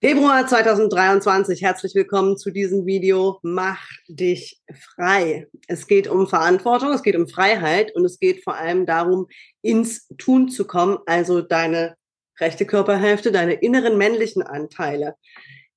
Februar 0.00 0.46
2023, 0.46 1.60
herzlich 1.60 1.92
willkommen 1.96 2.36
zu 2.36 2.52
diesem 2.52 2.86
Video. 2.86 3.40
Mach 3.42 3.84
dich 4.06 4.60
frei. 4.94 5.48
Es 5.66 5.88
geht 5.88 6.06
um 6.06 6.28
Verantwortung, 6.28 6.92
es 6.92 7.02
geht 7.02 7.16
um 7.16 7.26
Freiheit 7.26 7.96
und 7.96 8.04
es 8.04 8.20
geht 8.20 8.44
vor 8.44 8.54
allem 8.54 8.86
darum, 8.86 9.26
ins 9.60 10.06
Tun 10.16 10.50
zu 10.50 10.68
kommen, 10.68 10.98
also 11.06 11.40
deine 11.40 11.96
rechte 12.38 12.64
Körperhälfte, 12.64 13.32
deine 13.32 13.54
inneren 13.54 13.98
männlichen 13.98 14.42
Anteile 14.42 15.16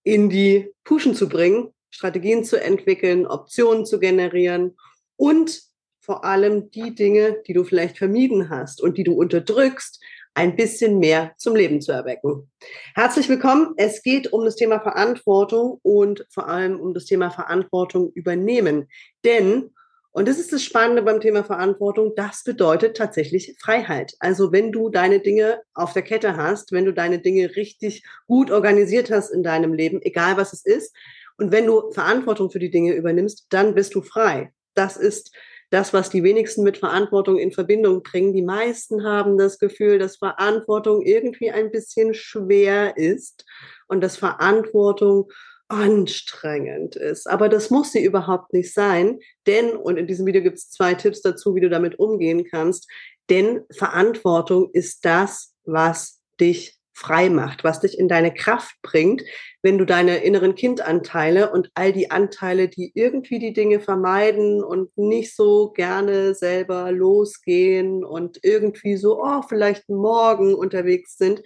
in 0.04 0.30
die 0.30 0.72
Puschen 0.84 1.16
zu 1.16 1.28
bringen, 1.28 1.74
Strategien 1.90 2.44
zu 2.44 2.62
entwickeln, 2.62 3.26
Optionen 3.26 3.88
zu 3.88 4.00
generieren 4.00 4.78
und 5.16 5.64
vor 6.00 6.26
allem 6.26 6.70
die 6.70 6.94
Dinge, 6.94 7.42
die 7.48 7.54
du 7.54 7.64
vielleicht 7.64 7.98
vermieden 7.98 8.52
hast 8.52 8.82
und 8.82 9.00
die 9.00 9.04
du 9.04 9.14
unterdrückst, 9.14 10.00
ein 10.34 10.56
bisschen 10.56 11.00
mehr 11.00 11.34
zum 11.38 11.56
Leben 11.56 11.82
zu 11.82 11.92
erwecken. 11.92 12.50
Herzlich 12.96 13.28
willkommen. 13.28 13.74
Es 13.78 14.02
geht 14.02 14.32
um 14.32 14.46
das 14.46 14.56
Thema 14.56 14.80
Verantwortung 14.80 15.80
und 15.84 16.26
vor 16.30 16.48
allem 16.48 16.80
um 16.80 16.94
das 16.94 17.06
Thema 17.06 17.32
Verantwortung 17.32 18.12
übernehmen. 18.14 18.88
Denn, 19.26 19.72
und 20.12 20.28
das 20.28 20.40
ist 20.40 20.54
das 20.54 20.64
Spannende 20.64 21.02
beim 21.02 21.20
Thema 21.20 21.44
Verantwortung, 21.44 22.14
das 22.16 22.44
bedeutet 22.44 22.96
tatsächlich 22.96 23.56
Freiheit. 23.60 24.14
Also 24.20 24.52
wenn 24.52 24.72
du 24.72 24.90
deine 24.90 25.20
Dinge 25.20 25.62
auf 25.74 25.94
der 25.94 26.04
Kette 26.04 26.38
hast, 26.38 26.72
wenn 26.72 26.86
du 26.86 26.94
deine 26.94 27.20
Dinge 27.20 27.56
richtig 27.56 28.06
gut 28.28 28.52
organisiert 28.52 29.12
hast 29.12 29.32
in 29.32 29.44
deinem 29.44 29.74
Leben, 29.74 30.02
egal 30.02 30.38
was 30.38 30.54
es 30.54 30.66
ist, 30.66 30.96
und 31.38 31.52
wenn 31.52 31.66
du 31.66 31.92
Verantwortung 31.92 32.52
für 32.52 32.60
die 32.60 32.72
Dinge 32.72 32.94
übernimmst, 32.94 33.48
dann 33.50 33.74
bist 33.74 33.96
du 33.96 34.02
frei. 34.02 34.54
Das 34.76 34.96
ist 34.96 35.36
das, 35.72 35.94
was 35.94 36.10
die 36.10 36.24
wenigsten 36.24 36.64
mit 36.64 36.78
Verantwortung 36.78 37.40
in 37.40 37.52
Verbindung 37.52 38.04
bringen. 38.04 38.34
Die 38.34 38.44
meisten 38.44 39.04
haben 39.04 39.38
das 39.38 39.58
Gefühl, 39.58 39.98
dass 39.98 40.18
Verantwortung 40.18 41.02
irgendwie 41.02 41.50
ein 41.50 41.72
bisschen 41.72 42.14
schwer 42.14 42.98
ist 42.98 43.46
und 43.88 44.02
dass 44.02 44.18
Verantwortung 44.18 45.32
anstrengend 45.70 46.98
ist. 46.98 47.30
Aber 47.30 47.48
das 47.48 47.70
muss 47.70 47.94
sie 47.94 48.04
überhaupt 48.04 48.52
nicht 48.52 48.74
sein, 48.74 49.20
denn, 49.48 49.72
und 49.78 49.96
in 49.96 50.06
diesem 50.06 50.26
Video 50.26 50.42
gibt 50.42 50.58
es 50.58 50.70
zwei 50.70 50.94
Tipps 50.94 51.22
dazu, 51.22 51.56
wie 51.56 51.62
du 51.62 51.70
damit 51.70 51.98
umgehen 51.98 52.44
kannst, 52.44 52.90
denn 53.30 53.62
Verantwortung 53.72 54.70
ist 54.74 55.06
das, 55.06 55.56
was 55.64 56.22
dich 56.42 56.81
frei 56.94 57.30
macht, 57.30 57.64
was 57.64 57.80
dich 57.80 57.98
in 57.98 58.08
deine 58.08 58.34
Kraft 58.34 58.76
bringt, 58.82 59.24
wenn 59.62 59.78
du 59.78 59.86
deine 59.86 60.18
inneren 60.18 60.56
Kindanteile 60.56 61.52
und 61.52 61.70
all 61.74 61.94
die 61.94 62.12
Anteile, 62.12 62.68
die 62.68 62.92
irgendwie 62.96 63.40
die 63.40 63.54
Dinge 63.54 63.80
vermeiden 63.80 64.64
und 64.64 64.96
nicht 64.98 65.36
so 65.36 65.72
gerne 65.72 66.36
selber 66.36 66.92
losgehen 66.92 68.04
und 68.04 68.40
irgendwie 68.44 68.98
so, 68.98 69.22
oh, 69.24 69.42
vielleicht 69.48 69.90
morgen 69.90 70.54
unterwegs 70.54 71.18
sind, 71.18 71.42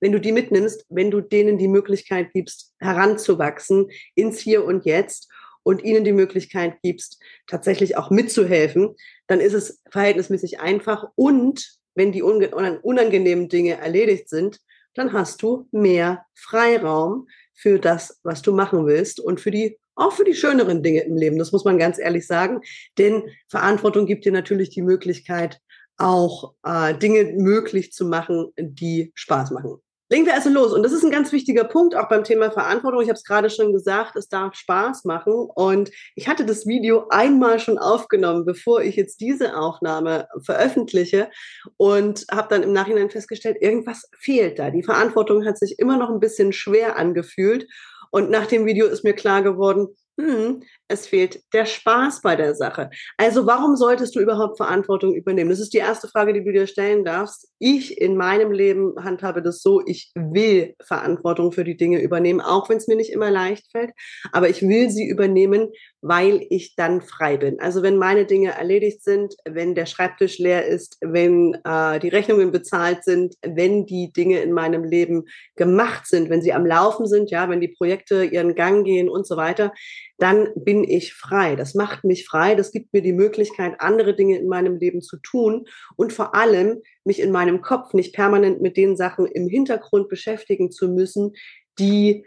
wenn 0.00 0.12
du 0.12 0.20
die 0.20 0.32
mitnimmst, 0.32 0.86
wenn 0.88 1.10
du 1.10 1.20
denen 1.20 1.58
die 1.58 1.68
Möglichkeit 1.68 2.32
gibst, 2.32 2.72
heranzuwachsen 2.78 3.88
ins 4.14 4.40
Hier 4.40 4.64
und 4.64 4.84
Jetzt 4.84 5.28
und 5.62 5.82
ihnen 5.82 6.04
die 6.04 6.12
Möglichkeit 6.12 6.76
gibst, 6.82 7.20
tatsächlich 7.46 7.96
auch 7.96 8.10
mitzuhelfen, 8.10 8.94
dann 9.26 9.40
ist 9.40 9.54
es 9.54 9.82
verhältnismäßig 9.90 10.60
einfach 10.60 11.08
und 11.16 11.78
wenn 11.94 12.12
die 12.12 12.22
unangenehmen 12.22 13.48
Dinge 13.48 13.78
erledigt 13.78 14.28
sind, 14.28 14.60
dann 14.96 15.12
hast 15.12 15.42
du 15.42 15.68
mehr 15.70 16.24
Freiraum 16.34 17.28
für 17.54 17.78
das, 17.78 18.20
was 18.22 18.42
du 18.42 18.54
machen 18.54 18.86
willst 18.86 19.20
und 19.20 19.40
für 19.40 19.50
die 19.50 19.78
auch 19.98 20.12
für 20.12 20.24
die 20.24 20.34
schöneren 20.34 20.82
Dinge 20.82 21.00
im 21.04 21.16
Leben. 21.16 21.38
Das 21.38 21.52
muss 21.52 21.64
man 21.64 21.78
ganz 21.78 21.98
ehrlich 21.98 22.26
sagen, 22.26 22.60
denn 22.98 23.22
Verantwortung 23.48 24.04
gibt 24.04 24.26
dir 24.26 24.32
natürlich 24.32 24.68
die 24.68 24.82
Möglichkeit, 24.82 25.60
auch 25.96 26.52
äh, 26.62 26.94
Dinge 26.98 27.32
möglich 27.36 27.92
zu 27.92 28.04
machen, 28.04 28.52
die 28.58 29.10
Spaß 29.14 29.52
machen. 29.52 29.80
Legen 30.08 30.24
wir 30.24 30.34
also 30.34 30.50
los. 30.50 30.72
Und 30.72 30.84
das 30.84 30.92
ist 30.92 31.02
ein 31.04 31.10
ganz 31.10 31.32
wichtiger 31.32 31.64
Punkt, 31.64 31.96
auch 31.96 32.08
beim 32.08 32.22
Thema 32.22 32.52
Verantwortung. 32.52 33.02
Ich 33.02 33.08
habe 33.08 33.16
es 33.16 33.24
gerade 33.24 33.50
schon 33.50 33.72
gesagt, 33.72 34.14
es 34.14 34.28
darf 34.28 34.54
Spaß 34.54 35.04
machen. 35.04 35.48
Und 35.54 35.90
ich 36.14 36.28
hatte 36.28 36.44
das 36.44 36.66
Video 36.66 37.08
einmal 37.08 37.58
schon 37.58 37.78
aufgenommen, 37.78 38.44
bevor 38.44 38.82
ich 38.82 38.94
jetzt 38.94 39.20
diese 39.20 39.56
Aufnahme 39.56 40.28
veröffentliche. 40.44 41.28
Und 41.76 42.24
habe 42.30 42.48
dann 42.50 42.62
im 42.62 42.72
Nachhinein 42.72 43.10
festgestellt, 43.10 43.56
irgendwas 43.60 44.08
fehlt 44.16 44.60
da. 44.60 44.70
Die 44.70 44.84
Verantwortung 44.84 45.44
hat 45.44 45.58
sich 45.58 45.78
immer 45.78 45.96
noch 45.96 46.10
ein 46.10 46.20
bisschen 46.20 46.52
schwer 46.52 46.96
angefühlt. 46.96 47.66
Und 48.12 48.30
nach 48.30 48.46
dem 48.46 48.64
Video 48.64 48.86
ist 48.86 49.02
mir 49.02 49.14
klar 49.14 49.42
geworden, 49.42 49.88
hm, 50.18 50.62
es 50.88 51.06
fehlt 51.06 51.42
der 51.52 51.66
Spaß 51.66 52.22
bei 52.22 52.36
der 52.36 52.54
Sache. 52.54 52.88
Also 53.18 53.46
warum 53.46 53.76
solltest 53.76 54.16
du 54.16 54.20
überhaupt 54.20 54.56
Verantwortung 54.56 55.14
übernehmen? 55.14 55.50
Das 55.50 55.60
ist 55.60 55.74
die 55.74 55.78
erste 55.78 56.08
Frage, 56.08 56.32
die 56.32 56.42
du 56.42 56.52
dir 56.52 56.66
stellen 56.66 57.04
darfst. 57.04 57.48
Ich 57.58 58.00
in 58.00 58.16
meinem 58.16 58.50
Leben 58.50 58.94
handhabe 59.02 59.42
das 59.42 59.60
so, 59.60 59.82
ich 59.84 60.12
will 60.14 60.74
Verantwortung 60.82 61.52
für 61.52 61.64
die 61.64 61.76
Dinge 61.76 62.00
übernehmen, 62.00 62.40
auch 62.40 62.70
wenn 62.70 62.78
es 62.78 62.88
mir 62.88 62.96
nicht 62.96 63.12
immer 63.12 63.30
leicht 63.30 63.70
fällt, 63.70 63.90
aber 64.32 64.48
ich 64.48 64.62
will 64.62 64.88
sie 64.88 65.06
übernehmen, 65.06 65.70
weil 66.00 66.46
ich 66.48 66.76
dann 66.76 67.02
frei 67.02 67.36
bin. 67.36 67.60
Also 67.60 67.82
wenn 67.82 67.96
meine 67.98 68.24
Dinge 68.24 68.52
erledigt 68.52 69.02
sind, 69.02 69.34
wenn 69.46 69.74
der 69.74 69.86
Schreibtisch 69.86 70.38
leer 70.38 70.66
ist, 70.66 70.96
wenn 71.02 71.58
äh, 71.64 71.98
die 71.98 72.08
Rechnungen 72.08 72.52
bezahlt 72.52 73.04
sind, 73.04 73.34
wenn 73.42 73.84
die 73.86 74.12
Dinge 74.12 74.40
in 74.40 74.52
meinem 74.52 74.84
Leben 74.84 75.24
gemacht 75.56 76.06
sind, 76.06 76.30
wenn 76.30 76.42
sie 76.42 76.52
am 76.52 76.64
Laufen 76.64 77.06
sind, 77.06 77.30
ja, 77.30 77.50
wenn 77.50 77.60
die 77.60 77.74
Projekte 77.76 78.24
ihren 78.24 78.54
Gang 78.54 78.84
gehen 78.84 79.08
und 79.08 79.26
so 79.26 79.36
weiter, 79.36 79.72
dann 80.18 80.48
bin 80.54 80.84
ich 80.84 81.14
frei. 81.14 81.56
Das 81.56 81.74
macht 81.74 82.04
mich 82.04 82.26
frei. 82.26 82.54
Das 82.54 82.72
gibt 82.72 82.92
mir 82.92 83.02
die 83.02 83.12
Möglichkeit, 83.12 83.74
andere 83.80 84.14
Dinge 84.16 84.38
in 84.38 84.48
meinem 84.48 84.76
Leben 84.76 85.02
zu 85.02 85.18
tun 85.18 85.66
und 85.96 86.12
vor 86.12 86.34
allem 86.34 86.82
mich 87.04 87.20
in 87.20 87.32
meinem 87.32 87.60
Kopf 87.60 87.92
nicht 87.92 88.14
permanent 88.14 88.62
mit 88.62 88.76
den 88.76 88.96
Sachen 88.96 89.26
im 89.26 89.48
Hintergrund 89.48 90.08
beschäftigen 90.08 90.70
zu 90.70 90.88
müssen, 90.88 91.32
die 91.78 92.24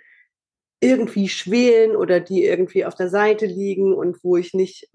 irgendwie 0.81 1.27
schwelen 1.27 1.97
oder 1.97 2.21
die 2.21 2.45
irgendwie 2.45 2.85
auf 2.85 2.95
der 2.95 3.09
Seite 3.09 3.45
liegen 3.45 3.93
und 3.93 4.23
wo 4.23 4.37
ich 4.37 4.53
nicht 4.53 4.87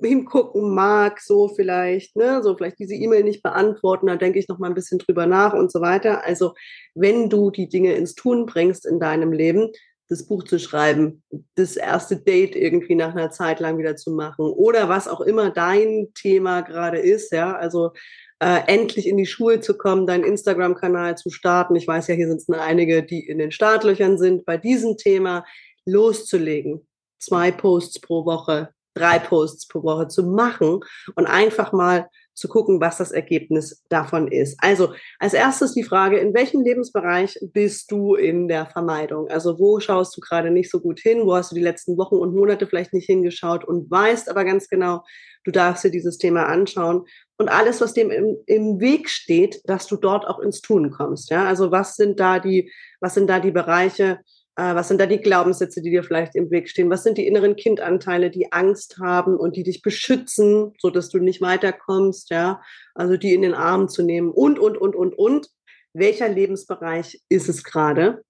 hingucken 0.00 0.72
mag, 0.72 1.20
so 1.20 1.48
vielleicht, 1.48 2.14
ne, 2.14 2.40
so 2.42 2.56
vielleicht 2.56 2.78
diese 2.78 2.94
E-Mail 2.94 3.24
nicht 3.24 3.42
beantworten, 3.42 4.06
da 4.06 4.14
denke 4.14 4.38
ich 4.38 4.46
noch 4.46 4.60
mal 4.60 4.68
ein 4.68 4.74
bisschen 4.74 4.98
drüber 4.98 5.26
nach 5.26 5.52
und 5.52 5.72
so 5.72 5.80
weiter. 5.80 6.24
Also, 6.24 6.54
wenn 6.94 7.30
du 7.30 7.50
die 7.50 7.68
Dinge 7.68 7.94
ins 7.94 8.14
Tun 8.14 8.46
bringst 8.46 8.86
in 8.86 9.00
deinem 9.00 9.32
Leben, 9.32 9.72
das 10.08 10.26
Buch 10.26 10.44
zu 10.44 10.58
schreiben, 10.58 11.22
das 11.54 11.76
erste 11.76 12.16
Date 12.16 12.56
irgendwie 12.56 12.94
nach 12.94 13.14
einer 13.14 13.30
Zeit 13.30 13.60
lang 13.60 13.78
wieder 13.78 13.96
zu 13.96 14.10
machen 14.12 14.46
oder 14.46 14.88
was 14.88 15.08
auch 15.08 15.20
immer 15.20 15.50
dein 15.50 16.08
Thema 16.14 16.60
gerade 16.60 16.98
ist, 16.98 17.32
ja, 17.32 17.56
also 17.56 17.92
äh, 18.40 18.60
endlich 18.66 19.06
in 19.06 19.16
die 19.16 19.26
Schule 19.26 19.60
zu 19.60 19.76
kommen, 19.78 20.06
deinen 20.06 20.24
Instagram-Kanal 20.24 21.16
zu 21.16 21.30
starten. 21.30 21.76
Ich 21.76 21.88
weiß 21.88 22.08
ja, 22.08 22.14
hier 22.14 22.28
sitzen 22.28 22.54
einige, 22.54 23.02
die 23.02 23.26
in 23.26 23.38
den 23.38 23.52
Startlöchern 23.52 24.18
sind, 24.18 24.44
bei 24.44 24.58
diesem 24.58 24.96
Thema 24.96 25.44
loszulegen. 25.86 26.86
Zwei 27.18 27.50
Posts 27.50 28.00
pro 28.00 28.26
Woche, 28.26 28.70
drei 28.94 29.18
Posts 29.18 29.68
pro 29.68 29.82
Woche 29.82 30.08
zu 30.08 30.24
machen 30.24 30.80
und 31.14 31.26
einfach 31.26 31.72
mal 31.72 32.08
zu 32.34 32.48
gucken, 32.48 32.80
was 32.80 32.98
das 32.98 33.12
Ergebnis 33.12 33.84
davon 33.88 34.28
ist. 34.28 34.56
Also 34.60 34.92
als 35.18 35.34
erstes 35.34 35.72
die 35.72 35.84
Frage, 35.84 36.18
in 36.18 36.34
welchem 36.34 36.62
Lebensbereich 36.62 37.38
bist 37.52 37.90
du 37.90 38.14
in 38.14 38.48
der 38.48 38.66
Vermeidung? 38.66 39.28
Also 39.28 39.58
wo 39.58 39.80
schaust 39.80 40.16
du 40.16 40.20
gerade 40.20 40.50
nicht 40.50 40.70
so 40.70 40.80
gut 40.80 41.00
hin? 41.00 41.26
Wo 41.26 41.34
hast 41.34 41.52
du 41.52 41.54
die 41.54 41.62
letzten 41.62 41.96
Wochen 41.96 42.16
und 42.16 42.34
Monate 42.34 42.66
vielleicht 42.66 42.92
nicht 42.92 43.06
hingeschaut 43.06 43.64
und 43.64 43.90
weißt 43.90 44.28
aber 44.28 44.44
ganz 44.44 44.68
genau, 44.68 45.02
du 45.44 45.50
darfst 45.50 45.84
dir 45.84 45.90
dieses 45.90 46.18
Thema 46.18 46.46
anschauen 46.46 47.04
und 47.36 47.48
alles, 47.48 47.80
was 47.80 47.92
dem 47.92 48.10
im, 48.10 48.36
im 48.46 48.80
Weg 48.80 49.08
steht, 49.08 49.60
dass 49.64 49.86
du 49.86 49.96
dort 49.96 50.26
auch 50.26 50.38
ins 50.40 50.60
Tun 50.60 50.90
kommst. 50.90 51.30
Ja, 51.30 51.44
also 51.44 51.70
was 51.70 51.96
sind 51.96 52.18
da 52.18 52.38
die, 52.38 52.72
was 53.00 53.14
sind 53.14 53.28
da 53.28 53.40
die 53.40 53.50
Bereiche, 53.50 54.18
was 54.56 54.88
sind 54.88 55.00
da 55.00 55.06
die 55.06 55.18
Glaubenssätze, 55.20 55.82
die 55.82 55.90
dir 55.90 56.04
vielleicht 56.04 56.36
im 56.36 56.50
Weg 56.50 56.68
stehen? 56.68 56.90
Was 56.90 57.02
sind 57.02 57.18
die 57.18 57.26
inneren 57.26 57.56
Kindanteile, 57.56 58.30
die 58.30 58.52
Angst 58.52 58.98
haben 58.98 59.36
und 59.36 59.56
die 59.56 59.64
dich 59.64 59.82
beschützen, 59.82 60.72
so 60.78 60.90
dass 60.90 61.08
du 61.08 61.18
nicht 61.18 61.40
weiterkommst? 61.40 62.30
Ja, 62.30 62.62
also 62.94 63.16
die 63.16 63.34
in 63.34 63.42
den 63.42 63.54
Arm 63.54 63.88
zu 63.88 64.02
nehmen 64.02 64.30
und, 64.30 64.58
und, 64.58 64.76
und, 64.78 64.94
und, 64.94 65.14
und. 65.14 65.48
Welcher 65.92 66.28
Lebensbereich 66.28 67.22
ist 67.28 67.48
es 67.48 67.62
gerade, 67.64 68.24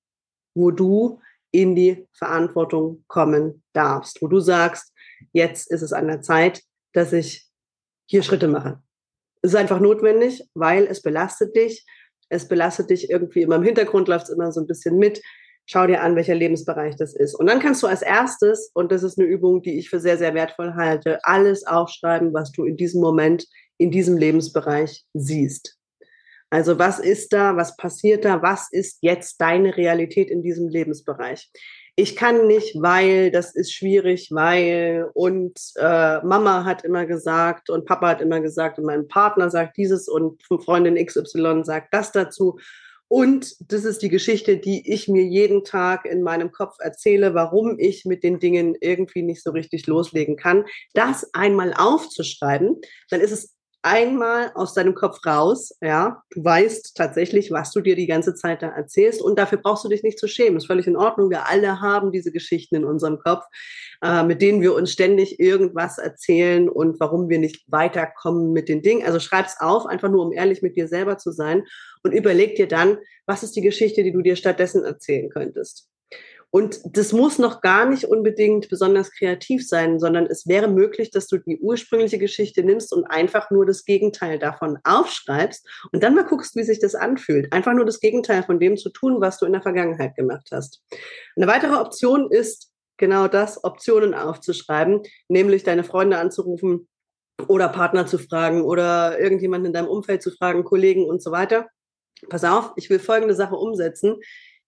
wo 0.55 0.71
du 0.71 1.21
in 1.51 1.75
die 1.75 2.07
Verantwortung 2.13 3.05
kommen 3.07 3.63
darfst, 3.73 4.21
wo 4.21 4.29
du 4.29 4.41
sagst, 4.41 4.93
jetzt 5.33 5.71
ist 5.71 5.83
es 5.83 5.93
an 5.93 6.09
der 6.09 6.21
Zeit, 6.21 6.63
dass 6.93 7.13
ich 7.13 7.49
hier 8.07 8.23
Schritte 8.23 8.49
mache. 8.49 8.83
Es 9.43 9.51
ist 9.53 9.57
einfach 9.57 9.81
notwendig, 9.81 10.43
weil 10.55 10.87
es 10.87 11.03
belastet 11.03 11.55
dich. 11.55 11.87
Es 12.29 12.49
belastet 12.49 12.91
dich 12.91 13.11
irgendwie 13.11 13.43
immer 13.43 13.57
im 13.57 13.63
Hintergrund, 13.63 14.09
läuft 14.09 14.25
es 14.25 14.35
immer 14.35 14.51
so 14.53 14.61
ein 14.61 14.67
bisschen 14.67 14.97
mit. 14.97 15.23
Schau 15.67 15.87
dir 15.87 16.03
an, 16.03 16.15
welcher 16.17 16.35
Lebensbereich 16.35 16.97
das 16.97 17.15
ist. 17.15 17.35
Und 17.35 17.47
dann 17.47 17.61
kannst 17.61 17.83
du 17.83 17.87
als 17.87 18.03
erstes, 18.03 18.71
und 18.75 18.93
das 18.93 19.03
ist 19.03 19.19
eine 19.19 19.27
Übung, 19.27 19.63
die 19.63 19.79
ich 19.79 19.89
für 19.89 20.01
sehr, 20.01 20.19
sehr 20.19 20.35
wertvoll 20.35 20.75
halte, 20.75 21.19
alles 21.23 21.67
aufschreiben, 21.67 22.35
was 22.35 22.53
du 22.53 22.65
in 22.65 22.77
diesem 22.77 23.01
Moment, 23.01 23.47
in 23.79 23.91
diesem 23.91 24.17
Lebensbereich 24.17 25.05
siehst. 25.15 25.79
Also 26.51 26.79
was 26.79 27.01
ist 27.01 27.33
da, 27.33 27.57
was 27.57 27.77
passiert 27.77 28.25
da, 28.25 28.41
was 28.41 28.69
ist 28.71 28.99
jetzt 29.01 29.41
deine 29.41 29.77
Realität 29.77 30.31
in 30.31 30.43
diesem 30.43 30.69
Lebensbereich? 30.69 31.51
Ich 31.97 32.15
kann 32.15 32.47
nicht, 32.47 32.81
weil 32.81 33.33
das 33.33 33.55
ist 33.55 33.73
schwierig, 33.73 34.29
weil 34.31 35.11
und 35.15 35.59
äh, 35.77 36.19
Mama 36.25 36.65
hat 36.65 36.85
immer 36.85 37.07
gesagt 37.07 37.71
und 37.71 37.87
Papa 37.87 38.09
hat 38.09 38.21
immer 38.21 38.41
gesagt 38.41 38.79
und 38.79 38.85
mein 38.85 39.09
Partner 39.09 39.51
sagt 39.51 39.77
dieses 39.77 40.09
und 40.09 40.43
Freundin 40.45 40.95
XY 40.95 41.63
sagt 41.65 41.93
das 41.93 42.13
dazu 42.13 42.59
Und 43.09 43.55
das 43.71 43.85
ist 43.85 44.03
die 44.03 44.09
Geschichte, 44.09 44.57
die 44.57 44.93
ich 44.93 45.09
mir 45.09 45.25
jeden 45.25 45.65
Tag 45.65 46.05
in 46.05 46.23
meinem 46.23 46.51
Kopf 46.51 46.77
erzähle, 46.81 47.35
warum 47.35 47.79
ich 47.79 48.05
mit 48.05 48.25
den 48.25 48.39
Dingen 48.39 48.75
irgendwie 48.81 49.23
nicht 49.23 49.43
so 49.43 49.51
richtig 49.51 49.87
loslegen 49.87 50.37
kann. 50.37 50.65
Das 50.95 51.33
einmal 51.35 51.75
aufzuschreiben, 51.75 52.81
dann 53.11 53.21
ist 53.21 53.33
es 53.33 53.55
einmal 53.85 54.51
aus 54.55 54.73
deinem 54.73 54.95
Kopf 54.95 55.25
raus, 55.27 55.77
ja, 55.83 56.23
du 56.31 56.43
weißt 56.43 56.97
tatsächlich, 56.97 57.51
was 57.51 57.71
du 57.71 57.83
dir 57.83 57.95
die 57.97 58.07
ganze 58.07 58.35
Zeit 58.35 58.63
da 58.63 58.69
erzählst 58.69 59.21
und 59.21 59.39
dafür 59.39 59.59
brauchst 59.59 59.85
du 59.85 59.89
dich 59.89 60.03
nicht 60.03 60.19
zu 60.19 60.27
schämen. 60.27 60.57
ist 60.57 60.67
völlig 60.67 60.87
in 60.87 60.97
Ordnung. 60.97 61.29
Wir 61.29 61.47
alle 61.49 61.83
haben 61.83 62.11
diese 62.11 62.33
Geschichten 62.33 62.77
in 62.77 62.85
unserem 62.85 63.19
Kopf, 63.19 63.45
äh, 64.03 64.23
mit 64.23 64.41
denen 64.41 64.63
wir 64.63 64.75
uns 64.75 64.91
ständig 64.91 65.39
irgendwas 65.39 65.99
erzählen 65.99 66.69
und 66.71 66.99
warum 66.99 67.29
wir 67.29 67.39
nicht 67.39 67.63
weiterkommen 67.71 68.53
mit 68.53 68.71
den 68.71 68.81
Dingen. 68.81 69.07
Also 69.07 69.21
schreib's 69.21 69.61
auf, 69.61 69.85
einfach 69.85 70.09
nur 70.09 70.25
um 70.25 70.33
ehrlich 70.33 70.63
mit 70.63 70.77
dir 70.77 70.89
selber 70.89 71.19
zu 71.19 71.31
sein 71.31 71.65
und 72.03 72.13
überleg 72.13 72.57
dir 72.57 72.69
dann, 72.69 72.99
was 73.27 73.43
ist 73.43 73.55
die 73.55 73.63
Geschichte, 73.63 74.03
die 74.03 74.13
du 74.13 74.23
dir 74.23 74.37
stattdessen 74.37 74.83
erzählen 74.83 75.29
könntest. 75.29 75.91
Und 76.55 76.79
das 76.85 77.13
muss 77.13 77.41
noch 77.41 77.63
gar 77.63 77.85
nicht 77.85 78.05
unbedingt 78.05 78.69
besonders 78.69 79.11
kreativ 79.11 79.67
sein, 79.67 79.99
sondern 79.99 80.27
es 80.27 80.47
wäre 80.47 80.69
möglich, 80.69 81.11
dass 81.11 81.27
du 81.27 81.39
die 81.39 81.59
ursprüngliche 81.59 82.17
Geschichte 82.17 82.63
nimmst 82.63 82.93
und 82.93 83.03
einfach 83.07 83.51
nur 83.51 83.67
das 83.67 83.85
Gegenteil 83.85 84.39
davon 84.39 84.79
aufschreibst 84.85 85.67
und 85.91 86.05
dann 86.05 86.15
mal 86.15 86.25
guckst, 86.25 86.55
wie 86.55 86.63
sich 86.63 86.79
das 86.79 86.95
anfühlt. 86.95 87.53
Einfach 87.53 87.73
nur 87.75 87.85
das 87.85 87.99
Gegenteil 87.99 88.45
von 88.45 88.61
dem 88.61 88.77
zu 88.77 88.91
tun, 88.91 89.21
was 89.21 89.41
du 89.41 89.47
in 89.47 89.53
der 89.53 89.63
Vergangenheit 89.63 90.15
gemacht 90.15 90.51
hast. 90.53 90.81
Eine 91.35 91.49
weitere 91.49 91.75
Option 91.75 92.31
ist 92.31 92.71
genau 92.99 93.27
das, 93.27 93.65
Optionen 93.65 94.15
aufzuschreiben, 94.15 95.03
nämlich 95.27 95.65
deine 95.65 95.83
Freunde 95.83 96.19
anzurufen 96.19 96.87
oder 97.49 97.69
Partner 97.69 98.07
zu 98.07 98.17
fragen 98.17 98.63
oder 98.63 99.19
irgendjemanden 99.19 99.67
in 99.67 99.73
deinem 99.73 99.89
Umfeld 99.89 100.23
zu 100.23 100.31
fragen, 100.31 100.63
Kollegen 100.63 101.05
und 101.05 101.21
so 101.21 101.33
weiter. 101.33 101.67
Pass 102.29 102.45
auf, 102.45 102.75
ich 102.77 102.91
will 102.91 103.01
folgende 103.01 103.35
Sache 103.35 103.57
umsetzen 103.57 104.21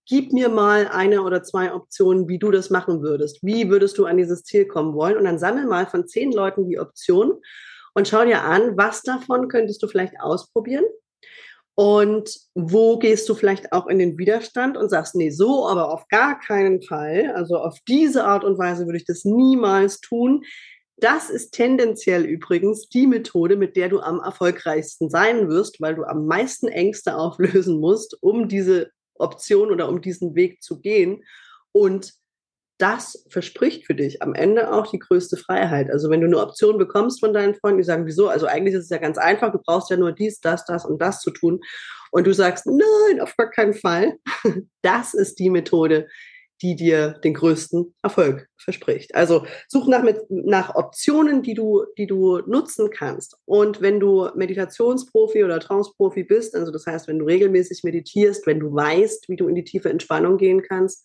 gib 0.07 0.33
mir 0.33 0.49
mal 0.49 0.89
eine 0.89 1.23
oder 1.23 1.43
zwei 1.43 1.73
Optionen, 1.75 2.29
wie 2.29 2.39
du 2.39 2.51
das 2.51 2.71
machen 2.71 3.03
würdest. 3.03 3.41
Wie 3.43 3.69
würdest 3.69 3.99
du 3.99 4.07
an 4.07 4.17
dieses 4.17 4.45
Ziel 4.45 4.67
kommen 4.67 4.95
wollen? 4.95 5.17
Und 5.17 5.25
dann 5.25 5.39
sammel 5.39 5.67
mal 5.67 5.87
von 5.87 6.07
zehn 6.07 6.33
Leuten 6.33 6.69
die 6.69 6.79
Optionen 6.79 7.33
und 7.95 8.09
schau 8.09 8.25
dir 8.25 8.43
an, 8.43 8.77
was 8.77 9.03
davon 9.03 9.49
könntest 9.49 9.83
du 9.83 9.89
vielleicht 9.89 10.21
ausprobieren 10.21 10.85
und 11.75 12.35
wo 12.55 12.99
gehst 12.99 13.29
du 13.29 13.35
vielleicht 13.35 13.73
auch 13.73 13.87
in 13.87 13.99
den 13.99 14.17
Widerstand 14.17 14.77
und 14.77 14.89
sagst, 14.89 15.15
nee, 15.15 15.31
so, 15.31 15.69
aber 15.69 15.93
auf 15.93 16.09
gar 16.09 16.41
keinen 16.41 16.81
Fall. 16.83 17.33
Also 17.35 17.57
auf 17.57 17.79
diese 17.87 18.25
Art 18.25 18.45
und 18.45 18.59
Weise 18.59 18.87
würde 18.87 18.97
ich 18.97 19.05
das 19.05 19.25
niemals 19.25 20.01
tun. 20.01 20.43
Das 20.99 21.29
ist 21.29 21.51
tendenziell 21.51 22.25
übrigens 22.25 22.89
die 22.89 23.07
Methode, 23.07 23.57
mit 23.57 23.77
der 23.77 23.91
du 23.91 24.01
am 24.01 24.21
erfolgreichsten 24.21 25.11
sein 25.11 25.51
wirst, 25.51 25.79
weil 25.81 25.95
du 25.95 26.05
am 26.05 26.27
meisten 26.27 26.69
Ängste 26.69 27.17
auflösen 27.17 27.79
musst, 27.79 28.17
um 28.23 28.49
diese 28.49 28.91
Option 29.19 29.71
oder 29.71 29.89
um 29.89 30.01
diesen 30.01 30.35
Weg 30.35 30.63
zu 30.63 30.81
gehen. 30.81 31.25
Und 31.73 32.15
das 32.79 33.25
verspricht 33.31 33.87
für 33.87 33.95
dich 33.95 34.23
am 34.23 34.35
Ende 34.35 34.73
auch 34.73 34.87
die 34.87 34.99
größte 34.99 35.37
Freiheit. 35.37 35.91
Also 35.91 36.11
wenn 36.11 36.21
du 36.21 36.27
eine 36.27 36.39
Option 36.39 36.77
bekommst 36.77 37.21
von 37.21 37.33
deinen 37.33 37.55
Freunden, 37.55 37.79
die 37.79 37.85
sagen, 37.85 38.07
wieso? 38.07 38.29
Also 38.29 38.47
eigentlich 38.47 38.75
ist 38.75 38.85
es 38.85 38.91
ja 38.91 38.99
ganz 38.99 39.17
einfach, 39.17 39.51
du 39.51 39.59
brauchst 39.59 39.91
ja 39.91 39.97
nur 39.97 40.13
dies, 40.13 40.41
das, 40.41 40.65
das 40.67 40.85
und 40.85 41.01
das 41.01 41.21
zu 41.21 41.31
tun. 41.31 41.61
Und 42.11 42.27
du 42.27 42.35
sagst, 42.35 42.67
nein, 42.67 43.21
auf 43.21 43.35
gar 43.37 43.51
keinen 43.51 43.75
Fall. 43.75 44.17
Das 44.83 45.15
ist 45.15 45.39
die 45.39 45.51
Methode, 45.51 46.07
die 46.63 46.75
dir 46.75 47.19
den 47.23 47.35
größten 47.35 47.95
Erfolg 48.03 48.49
verspricht. 48.57 49.15
Also 49.15 49.47
such 49.69 49.89
nach, 49.89 50.05
nach 50.29 50.75
Optionen, 50.75 51.43
die 51.43 51.55
du, 51.55 51.85
die 51.99 52.07
du 52.07 52.39
nutzen 52.47 52.91
kannst. 52.91 53.37
Und 53.45 53.83
wenn 53.83 54.01
du 54.01 54.31
Meditationsprofi 54.35 55.45
oder 55.45 55.61
Trance-Profi 55.61 56.25
bist, 56.25 56.55
also 56.55 56.73
das 56.73 56.87
heißt, 56.87 57.09
wenn 57.09 57.19
du 57.19 57.27
regelmäßig 57.27 57.85
meditierst, 57.85 58.47
wenn 58.47 58.61
du 58.61 58.75
weißt, 58.75 59.29
wie 59.29 59.37
du 59.37 59.49
in 59.49 59.55
die 59.55 59.65
tiefe 59.65 59.91
Entspannung 59.91 60.39
gehen 60.39 60.63
kannst, 60.63 61.05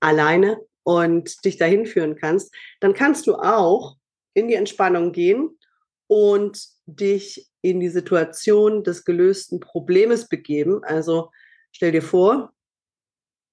alleine 0.00 0.58
und 0.82 1.44
dich 1.44 1.56
dahin 1.56 1.86
führen 1.86 2.16
kannst, 2.16 2.54
dann 2.80 2.94
kannst 2.94 3.26
du 3.26 3.34
auch 3.34 3.96
in 4.34 4.48
die 4.48 4.54
Entspannung 4.54 5.12
gehen 5.12 5.58
und 6.06 6.60
dich 6.86 7.48
in 7.60 7.80
die 7.80 7.88
Situation 7.88 8.82
des 8.84 9.04
gelösten 9.04 9.60
Problems 9.60 10.28
begeben. 10.28 10.82
Also 10.84 11.30
stell 11.72 11.92
dir 11.92 12.02
vor, 12.02 12.52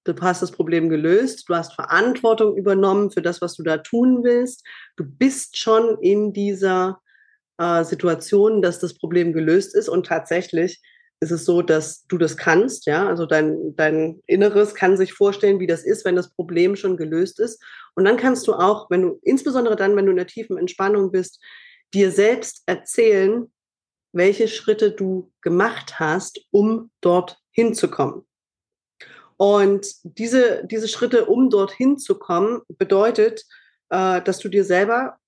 Du 0.06 0.14
hast 0.20 0.40
das 0.40 0.52
Problem 0.52 0.88
gelöst, 0.88 1.48
du 1.48 1.54
hast 1.54 1.74
Verantwortung 1.74 2.56
übernommen 2.56 3.10
für 3.10 3.22
das, 3.22 3.40
was 3.40 3.54
du 3.54 3.62
da 3.64 3.78
tun 3.78 4.22
willst. 4.22 4.64
Du 4.96 5.04
bist 5.04 5.58
schon 5.58 5.98
in 6.00 6.32
dieser 6.32 7.00
äh, 7.58 7.82
Situation, 7.82 8.62
dass 8.62 8.78
das 8.78 8.94
Problem 8.94 9.32
gelöst 9.32 9.74
ist 9.74 9.88
und 9.88 10.06
tatsächlich 10.06 10.80
ist 11.20 11.32
es 11.32 11.44
so, 11.44 11.62
dass 11.62 12.06
du 12.06 12.18
das 12.18 12.36
kannst, 12.36 12.86
ja, 12.86 13.08
also 13.08 13.24
dein, 13.24 13.74
dein 13.74 14.22
Inneres 14.26 14.74
kann 14.74 14.98
sich 14.98 15.14
vorstellen, 15.14 15.60
wie 15.60 15.66
das 15.66 15.82
ist, 15.82 16.04
wenn 16.04 16.14
das 16.14 16.30
Problem 16.34 16.76
schon 16.76 16.98
gelöst 16.98 17.40
ist. 17.40 17.62
Und 17.94 18.04
dann 18.04 18.18
kannst 18.18 18.46
du 18.46 18.52
auch, 18.52 18.90
wenn 18.90 19.02
du, 19.02 19.18
insbesondere 19.22 19.76
dann, 19.76 19.96
wenn 19.96 20.04
du 20.04 20.10
in 20.10 20.18
der 20.18 20.26
tiefen 20.26 20.58
Entspannung 20.58 21.10
bist, 21.10 21.42
dir 21.94 22.10
selbst 22.10 22.62
erzählen, 22.66 23.50
welche 24.12 24.46
Schritte 24.46 24.90
du 24.90 25.32
gemacht 25.40 25.98
hast, 25.98 26.40
um 26.50 26.90
dort 27.00 27.38
hinzukommen. 27.50 28.26
Und 29.36 29.86
diese, 30.02 30.64
diese 30.64 30.88
Schritte, 30.88 31.26
um 31.26 31.50
dorthin 31.50 31.98
zu 31.98 32.18
kommen, 32.18 32.62
bedeutet, 32.68 33.44
äh, 33.90 34.22
dass 34.22 34.38
du 34.38 34.48
dir 34.48 34.64
selber 34.64 35.18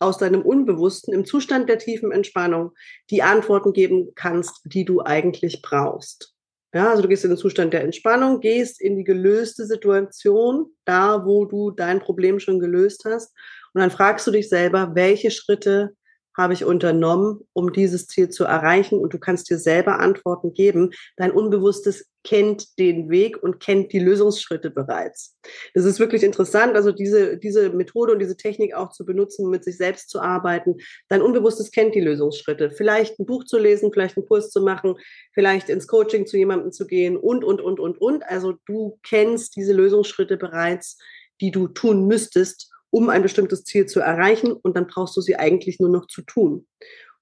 aus 0.00 0.18
deinem 0.18 0.42
Unbewussten 0.42 1.12
im 1.12 1.24
Zustand 1.24 1.68
der 1.68 1.78
tiefen 1.78 2.12
Entspannung 2.12 2.72
die 3.10 3.22
Antworten 3.22 3.72
geben 3.72 4.12
kannst, 4.14 4.60
die 4.64 4.84
du 4.84 5.02
eigentlich 5.02 5.60
brauchst. 5.60 6.34
Ja, 6.74 6.90
also 6.90 7.02
du 7.02 7.08
gehst 7.08 7.24
in 7.24 7.30
den 7.30 7.38
Zustand 7.38 7.72
der 7.72 7.82
Entspannung, 7.82 8.40
gehst 8.40 8.80
in 8.80 8.96
die 8.96 9.04
gelöste 9.04 9.64
Situation, 9.66 10.66
da 10.84 11.24
wo 11.24 11.46
du 11.46 11.70
dein 11.70 11.98
Problem 11.98 12.40
schon 12.40 12.60
gelöst 12.60 13.04
hast, 13.04 13.34
und 13.74 13.82
dann 13.82 13.90
fragst 13.90 14.26
du 14.26 14.30
dich 14.30 14.48
selber, 14.48 14.94
welche 14.94 15.30
Schritte 15.30 15.94
habe 16.38 16.54
ich 16.54 16.64
unternommen, 16.64 17.40
um 17.52 17.72
dieses 17.72 18.06
Ziel 18.06 18.30
zu 18.30 18.44
erreichen? 18.44 18.98
Und 18.98 19.12
du 19.12 19.18
kannst 19.18 19.50
dir 19.50 19.58
selber 19.58 19.98
Antworten 19.98 20.54
geben. 20.54 20.92
Dein 21.16 21.32
Unbewusstes 21.32 22.06
kennt 22.22 22.78
den 22.78 23.10
Weg 23.10 23.42
und 23.42 23.58
kennt 23.58 23.92
die 23.92 23.98
Lösungsschritte 23.98 24.70
bereits. 24.70 25.36
Das 25.74 25.84
ist 25.84 25.98
wirklich 25.98 26.22
interessant, 26.22 26.76
also 26.76 26.92
diese, 26.92 27.38
diese 27.38 27.70
Methode 27.70 28.12
und 28.12 28.18
diese 28.20 28.36
Technik 28.36 28.74
auch 28.74 28.90
zu 28.90 29.04
benutzen, 29.04 29.50
mit 29.50 29.64
sich 29.64 29.76
selbst 29.76 30.10
zu 30.10 30.20
arbeiten. 30.20 30.76
Dein 31.08 31.22
Unbewusstes 31.22 31.70
kennt 31.70 31.94
die 31.94 32.00
Lösungsschritte. 32.00 32.70
Vielleicht 32.70 33.18
ein 33.18 33.26
Buch 33.26 33.44
zu 33.44 33.58
lesen, 33.58 33.92
vielleicht 33.92 34.16
einen 34.16 34.26
Kurs 34.26 34.50
zu 34.50 34.62
machen, 34.62 34.94
vielleicht 35.32 35.68
ins 35.68 35.88
Coaching 35.88 36.26
zu 36.26 36.36
jemandem 36.36 36.70
zu 36.70 36.86
gehen 36.86 37.16
und, 37.16 37.44
und, 37.44 37.60
und, 37.60 37.80
und, 37.80 38.00
und. 38.00 38.22
Also 38.28 38.54
du 38.66 38.98
kennst 39.02 39.56
diese 39.56 39.72
Lösungsschritte 39.72 40.36
bereits, 40.36 40.98
die 41.40 41.50
du 41.50 41.66
tun 41.66 42.06
müsstest, 42.06 42.70
um 42.90 43.08
ein 43.10 43.22
bestimmtes 43.22 43.64
Ziel 43.64 43.86
zu 43.86 44.00
erreichen 44.00 44.52
und 44.52 44.76
dann 44.76 44.86
brauchst 44.86 45.16
du 45.16 45.20
sie 45.20 45.36
eigentlich 45.36 45.80
nur 45.80 45.90
noch 45.90 46.06
zu 46.06 46.22
tun. 46.22 46.66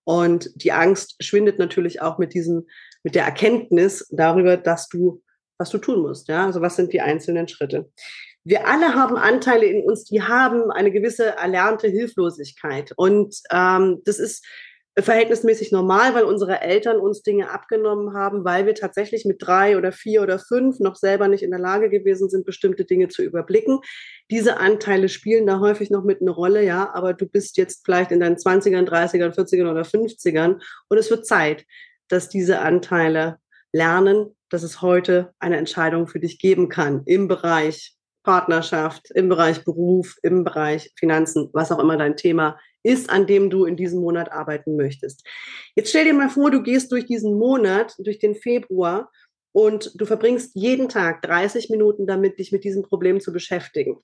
Und 0.04 0.50
die 0.54 0.72
Angst 0.72 1.16
schwindet 1.20 1.58
natürlich 1.58 2.00
auch 2.00 2.18
mit 2.18 2.32
diesem, 2.32 2.66
mit 3.02 3.14
der 3.14 3.24
Erkenntnis 3.24 4.06
darüber, 4.10 4.56
dass 4.56 4.88
du, 4.88 5.22
was 5.58 5.70
du 5.70 5.78
tun 5.78 6.02
musst. 6.02 6.28
Ja, 6.28 6.46
also 6.46 6.60
was 6.60 6.76
sind 6.76 6.92
die 6.92 7.00
einzelnen 7.00 7.48
Schritte? 7.48 7.90
Wir 8.44 8.68
alle 8.68 8.94
haben 8.94 9.16
Anteile 9.16 9.66
in 9.66 9.84
uns, 9.84 10.04
die 10.04 10.22
haben 10.22 10.70
eine 10.70 10.92
gewisse 10.92 11.36
erlernte 11.36 11.88
Hilflosigkeit. 11.88 12.92
Und 12.96 13.36
ähm, 13.50 14.02
das 14.04 14.20
ist 14.20 14.46
verhältnismäßig 14.98 15.72
normal, 15.72 16.14
weil 16.14 16.24
unsere 16.24 16.62
Eltern 16.62 16.98
uns 16.98 17.22
Dinge 17.22 17.50
abgenommen 17.50 18.14
haben, 18.14 18.44
weil 18.44 18.64
wir 18.64 18.74
tatsächlich 18.74 19.26
mit 19.26 19.36
drei 19.40 19.76
oder 19.76 19.92
vier 19.92 20.22
oder 20.22 20.38
fünf 20.38 20.80
noch 20.80 20.96
selber 20.96 21.28
nicht 21.28 21.42
in 21.42 21.50
der 21.50 21.60
Lage 21.60 21.90
gewesen 21.90 22.30
sind, 22.30 22.46
bestimmte 22.46 22.86
Dinge 22.86 23.08
zu 23.08 23.22
überblicken. 23.22 23.80
Diese 24.30 24.56
Anteile 24.56 25.10
spielen 25.10 25.46
da 25.46 25.60
häufig 25.60 25.90
noch 25.90 26.02
mit 26.02 26.22
eine 26.22 26.30
Rolle, 26.30 26.64
ja, 26.64 26.90
aber 26.94 27.12
du 27.12 27.26
bist 27.26 27.58
jetzt 27.58 27.84
vielleicht 27.84 28.10
in 28.10 28.20
deinen 28.20 28.36
20ern, 28.36 28.88
30ern, 28.88 29.34
40ern 29.34 29.70
oder 29.70 29.82
50ern 29.82 30.62
und 30.88 30.98
es 30.98 31.10
wird 31.10 31.26
Zeit, 31.26 31.66
dass 32.08 32.30
diese 32.30 32.60
Anteile 32.60 33.36
lernen, 33.72 34.34
dass 34.48 34.62
es 34.62 34.80
heute 34.80 35.34
eine 35.38 35.58
Entscheidung 35.58 36.06
für 36.06 36.20
dich 36.20 36.38
geben 36.38 36.70
kann 36.70 37.02
im 37.04 37.28
Bereich 37.28 37.96
Partnerschaft, 38.22 39.10
im 39.12 39.28
Bereich 39.28 39.64
Beruf, 39.64 40.16
im 40.22 40.42
Bereich 40.42 40.90
Finanzen, 40.96 41.50
was 41.52 41.70
auch 41.70 41.78
immer 41.78 41.96
dein 41.96 42.16
Thema 42.16 42.58
ist, 42.86 43.10
an 43.10 43.26
dem 43.26 43.50
du 43.50 43.64
in 43.64 43.76
diesem 43.76 44.00
Monat 44.00 44.32
arbeiten 44.32 44.76
möchtest. 44.76 45.26
Jetzt 45.74 45.90
stell 45.90 46.04
dir 46.04 46.14
mal 46.14 46.30
vor, 46.30 46.50
du 46.50 46.62
gehst 46.62 46.92
durch 46.92 47.06
diesen 47.06 47.36
Monat, 47.36 47.94
durch 47.98 48.18
den 48.18 48.34
Februar 48.34 49.10
und 49.52 49.92
du 49.98 50.04
verbringst 50.04 50.50
jeden 50.54 50.88
Tag 50.90 51.22
30 51.22 51.70
Minuten 51.70 52.06
damit, 52.06 52.38
dich 52.38 52.52
mit 52.52 52.62
diesem 52.62 52.82
Problem 52.82 53.20
zu 53.20 53.32
beschäftigen. 53.32 53.96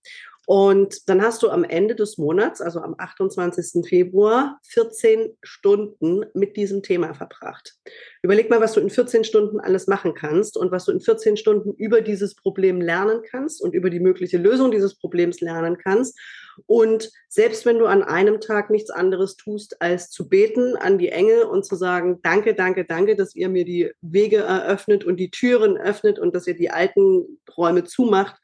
Und 0.46 1.08
dann 1.08 1.22
hast 1.22 1.42
du 1.42 1.50
am 1.50 1.62
Ende 1.62 1.94
des 1.94 2.16
Monats, 2.18 2.60
also 2.60 2.80
am 2.80 2.94
28. 2.98 3.86
Februar, 3.86 4.58
14 4.64 5.36
Stunden 5.42 6.24
mit 6.34 6.56
diesem 6.56 6.82
Thema 6.82 7.12
verbracht. 7.12 7.74
Überleg 8.22 8.48
mal, 8.48 8.60
was 8.62 8.72
du 8.72 8.80
in 8.80 8.88
14 8.90 9.24
Stunden 9.24 9.60
alles 9.60 9.86
machen 9.86 10.14
kannst 10.14 10.56
und 10.56 10.72
was 10.72 10.86
du 10.86 10.92
in 10.92 11.00
14 11.00 11.36
Stunden 11.36 11.74
über 11.74 12.00
dieses 12.00 12.34
Problem 12.34 12.80
lernen 12.80 13.20
kannst 13.30 13.62
und 13.62 13.74
über 13.74 13.90
die 13.90 14.00
mögliche 14.00 14.38
Lösung 14.38 14.70
dieses 14.70 14.98
Problems 14.98 15.40
lernen 15.40 15.76
kannst 15.76 16.18
Und 16.66 17.10
selbst 17.28 17.64
wenn 17.66 17.78
du 17.78 17.86
an 17.86 18.02
einem 18.02 18.40
Tag 18.40 18.70
nichts 18.70 18.90
anderes 18.90 19.36
tust, 19.36 19.80
als 19.80 20.10
zu 20.10 20.28
beten 20.28 20.76
an 20.76 20.98
die 20.98 21.08
Engel 21.08 21.44
und 21.44 21.64
zu 21.64 21.76
sagen, 21.76 22.20
danke, 22.22 22.54
danke, 22.54 22.84
danke, 22.84 23.16
dass 23.16 23.34
ihr 23.34 23.48
mir 23.48 23.64
die 23.64 23.90
Wege 24.00 24.38
eröffnet 24.38 25.04
und 25.04 25.16
die 25.18 25.30
Türen 25.30 25.76
öffnet 25.76 26.18
und 26.18 26.34
dass 26.34 26.46
ihr 26.46 26.56
die 26.56 26.70
alten 26.70 27.40
Räume 27.56 27.84
zumacht 27.84 28.36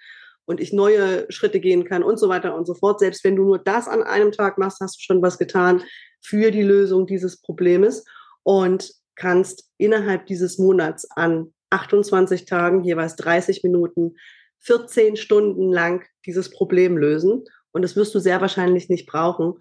und 0.46 0.60
ich 0.60 0.72
neue 0.72 1.30
Schritte 1.30 1.60
gehen 1.60 1.84
kann 1.84 2.02
und 2.02 2.18
so 2.18 2.28
weiter 2.28 2.54
und 2.54 2.66
so 2.66 2.74
fort. 2.74 3.00
Selbst 3.00 3.22
wenn 3.24 3.36
du 3.36 3.44
nur 3.44 3.58
das 3.58 3.86
an 3.86 4.02
einem 4.02 4.32
Tag 4.32 4.56
machst, 4.56 4.80
hast 4.80 4.96
du 4.96 5.02
schon 5.02 5.22
was 5.22 5.38
getan 5.38 5.82
für 6.22 6.50
die 6.50 6.62
Lösung 6.62 7.06
dieses 7.06 7.40
Problems 7.40 8.04
und 8.42 8.92
kannst 9.14 9.70
innerhalb 9.76 10.26
dieses 10.26 10.58
Monats 10.58 11.06
an 11.10 11.52
28 11.70 12.46
Tagen 12.46 12.82
jeweils 12.82 13.16
30 13.16 13.62
Minuten 13.62 14.16
14 14.60 15.16
Stunden 15.16 15.70
lang 15.70 16.04
dieses 16.24 16.50
Problem 16.50 16.96
lösen. 16.96 17.44
Und 17.72 17.82
das 17.82 17.96
wirst 17.96 18.14
du 18.14 18.18
sehr 18.18 18.40
wahrscheinlich 18.40 18.88
nicht 18.88 19.06
brauchen, 19.06 19.54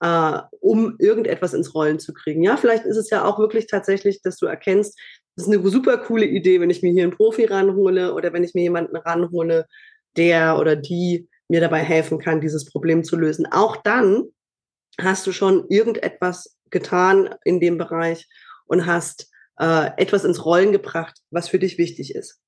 äh, 0.00 0.38
um 0.60 0.96
irgendetwas 0.98 1.54
ins 1.54 1.74
Rollen 1.74 1.98
zu 1.98 2.12
kriegen. 2.12 2.42
Ja, 2.42 2.56
vielleicht 2.56 2.84
ist 2.84 2.96
es 2.96 3.10
ja 3.10 3.24
auch 3.24 3.38
wirklich 3.38 3.66
tatsächlich, 3.66 4.22
dass 4.22 4.36
du 4.36 4.46
erkennst, 4.46 4.98
das 5.36 5.46
ist 5.46 5.52
eine 5.52 5.66
super 5.68 5.98
coole 5.98 6.26
Idee, 6.26 6.60
wenn 6.60 6.70
ich 6.70 6.82
mir 6.82 6.92
hier 6.92 7.04
einen 7.04 7.16
Profi 7.16 7.44
ranhole 7.44 8.14
oder 8.14 8.32
wenn 8.32 8.44
ich 8.44 8.54
mir 8.54 8.62
jemanden 8.62 8.96
ranhole, 8.96 9.66
der 10.16 10.58
oder 10.58 10.76
die 10.76 11.28
mir 11.48 11.60
dabei 11.60 11.80
helfen 11.80 12.18
kann, 12.18 12.40
dieses 12.40 12.66
Problem 12.66 13.04
zu 13.04 13.16
lösen. 13.16 13.46
Auch 13.50 13.76
dann 13.76 14.24
hast 15.00 15.26
du 15.26 15.32
schon 15.32 15.66
irgendetwas 15.68 16.56
getan 16.70 17.34
in 17.44 17.60
dem 17.60 17.78
Bereich 17.78 18.28
und 18.66 18.86
hast 18.86 19.30
äh, 19.58 19.90
etwas 19.96 20.24
ins 20.24 20.44
Rollen 20.44 20.72
gebracht, 20.72 21.18
was 21.30 21.48
für 21.48 21.58
dich 21.58 21.78
wichtig 21.78 22.14
ist. 22.14 22.40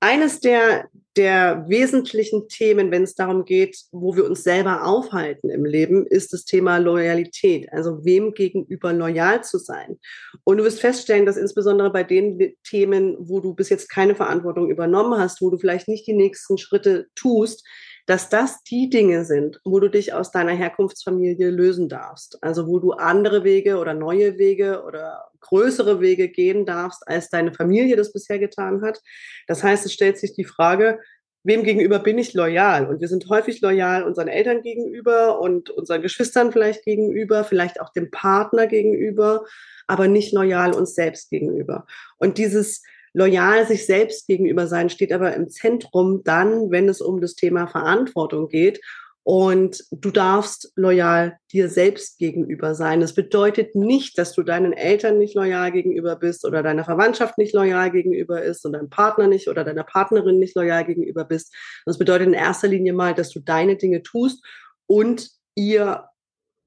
Eines 0.00 0.38
der, 0.40 0.88
der 1.16 1.64
wesentlichen 1.68 2.48
Themen, 2.48 2.92
wenn 2.92 3.02
es 3.02 3.16
darum 3.16 3.44
geht, 3.44 3.76
wo 3.90 4.14
wir 4.14 4.24
uns 4.24 4.44
selber 4.44 4.86
aufhalten 4.86 5.50
im 5.50 5.64
Leben, 5.64 6.06
ist 6.06 6.32
das 6.32 6.44
Thema 6.44 6.78
Loyalität. 6.78 7.72
Also 7.72 8.04
wem 8.04 8.32
gegenüber 8.32 8.92
loyal 8.92 9.42
zu 9.42 9.58
sein. 9.58 9.98
Und 10.44 10.58
du 10.58 10.64
wirst 10.64 10.80
feststellen, 10.80 11.26
dass 11.26 11.36
insbesondere 11.36 11.90
bei 11.90 12.04
den 12.04 12.54
Themen, 12.62 13.16
wo 13.18 13.40
du 13.40 13.54
bis 13.54 13.68
jetzt 13.68 13.88
keine 13.88 14.14
Verantwortung 14.14 14.70
übernommen 14.70 15.18
hast, 15.18 15.42
wo 15.42 15.50
du 15.50 15.58
vielleicht 15.58 15.88
nicht 15.88 16.06
die 16.06 16.14
nächsten 16.14 16.58
Schritte 16.58 17.08
tust, 17.16 17.66
dass 18.08 18.30
das 18.30 18.62
die 18.62 18.88
Dinge 18.88 19.26
sind, 19.26 19.60
wo 19.66 19.80
du 19.80 19.90
dich 19.90 20.14
aus 20.14 20.30
deiner 20.30 20.52
Herkunftsfamilie 20.52 21.50
lösen 21.50 21.90
darfst. 21.90 22.42
Also 22.42 22.66
wo 22.66 22.78
du 22.78 22.92
andere 22.92 23.44
Wege 23.44 23.76
oder 23.76 23.92
neue 23.92 24.38
Wege 24.38 24.82
oder 24.86 25.26
größere 25.40 26.00
Wege 26.00 26.30
gehen 26.30 26.64
darfst, 26.64 27.06
als 27.06 27.28
deine 27.28 27.52
Familie 27.52 27.96
das 27.96 28.10
bisher 28.10 28.38
getan 28.38 28.80
hat. 28.80 29.02
Das 29.46 29.62
heißt, 29.62 29.84
es 29.84 29.92
stellt 29.92 30.16
sich 30.16 30.32
die 30.32 30.46
Frage, 30.46 31.00
wem 31.44 31.64
gegenüber 31.64 31.98
bin 31.98 32.16
ich 32.16 32.32
loyal? 32.32 32.88
Und 32.88 33.02
wir 33.02 33.08
sind 33.08 33.28
häufig 33.28 33.60
loyal 33.60 34.04
unseren 34.04 34.28
Eltern 34.28 34.62
gegenüber 34.62 35.38
und 35.38 35.68
unseren 35.68 36.00
Geschwistern 36.00 36.50
vielleicht 36.50 36.86
gegenüber, 36.86 37.44
vielleicht 37.44 37.78
auch 37.78 37.92
dem 37.92 38.10
Partner 38.10 38.68
gegenüber, 38.68 39.44
aber 39.86 40.08
nicht 40.08 40.32
loyal 40.32 40.72
uns 40.72 40.94
selbst 40.94 41.28
gegenüber. 41.28 41.86
Und 42.16 42.38
dieses 42.38 42.82
loyal 43.18 43.66
sich 43.66 43.84
selbst 43.84 44.28
gegenüber 44.28 44.68
sein 44.68 44.90
steht 44.90 45.12
aber 45.12 45.34
im 45.34 45.48
Zentrum 45.48 46.22
dann, 46.22 46.70
wenn 46.70 46.88
es 46.88 47.00
um 47.00 47.20
das 47.20 47.34
Thema 47.34 47.66
Verantwortung 47.66 48.48
geht. 48.48 48.80
Und 49.24 49.84
du 49.90 50.10
darfst 50.10 50.72
loyal 50.74 51.36
dir 51.52 51.68
selbst 51.68 52.18
gegenüber 52.18 52.74
sein. 52.74 53.00
Das 53.00 53.12
bedeutet 53.12 53.74
nicht, 53.74 54.16
dass 54.16 54.32
du 54.32 54.42
deinen 54.42 54.72
Eltern 54.72 55.18
nicht 55.18 55.34
loyal 55.34 55.70
gegenüber 55.70 56.16
bist 56.16 56.46
oder 56.46 56.62
deiner 56.62 56.84
Verwandtschaft 56.84 57.36
nicht 57.36 57.52
loyal 57.52 57.90
gegenüber 57.90 58.42
ist 58.42 58.64
und 58.64 58.72
deinem 58.72 58.88
Partner 58.88 59.26
nicht 59.26 59.48
oder 59.48 59.64
deiner 59.64 59.84
Partnerin 59.84 60.38
nicht 60.38 60.56
loyal 60.56 60.86
gegenüber 60.86 61.24
bist. 61.24 61.54
Das 61.84 61.98
bedeutet 61.98 62.28
in 62.28 62.34
erster 62.34 62.68
Linie 62.68 62.94
mal, 62.94 63.14
dass 63.14 63.30
du 63.30 63.40
deine 63.40 63.76
Dinge 63.76 64.02
tust 64.02 64.42
und 64.86 65.28
ihr 65.54 66.04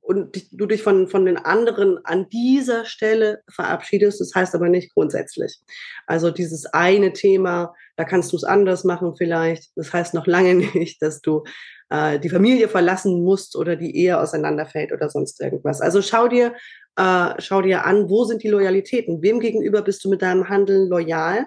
und 0.02 0.48
du 0.52 0.66
dich 0.66 0.82
von, 0.82 1.08
von 1.08 1.26
den 1.26 1.38
anderen 1.38 2.04
an 2.06 2.28
dieser 2.30 2.86
Stelle 2.86 3.44
verabschiedest. 3.50 4.20
Das 4.20 4.34
heißt 4.34 4.56
aber 4.56 4.68
nicht 4.68 4.94
grundsätzlich. 4.94 5.60
Also 6.08 6.32
dieses 6.32 6.66
eine 6.66 7.14
Thema, 7.14 7.74
da 7.96 8.04
kannst 8.04 8.32
du 8.32 8.36
es 8.36 8.44
anders 8.44 8.84
machen 8.84 9.16
vielleicht. 9.16 9.72
Das 9.76 9.94
heißt 9.94 10.14
noch 10.14 10.26
lange 10.26 10.56
nicht, 10.74 11.02
dass 11.02 11.22
du 11.22 11.44
äh, 11.90 12.20
die 12.20 12.30
Familie 12.30 12.68
verlassen 12.68 13.24
musst 13.24 13.56
oder 13.56 13.76
die 13.76 13.96
Ehe 13.96 14.20
auseinanderfällt 14.20 14.92
oder 14.92 15.10
sonst 15.10 15.40
irgendwas. 15.40 15.82
Also 15.82 16.02
schau 16.02 16.28
dir, 16.28 16.56
äh, 16.96 17.34
schau 17.38 17.62
dir 17.62 17.86
an, 17.86 18.10
wo 18.10 18.24
sind 18.24 18.42
die 18.42 18.50
Loyalitäten? 18.50 19.22
Wem 19.22 19.40
gegenüber 19.40 19.84
bist 19.84 20.04
du 20.04 20.10
mit 20.10 20.24
deinem 20.24 20.50
Handeln 20.50 20.90
loyal? 20.90 21.46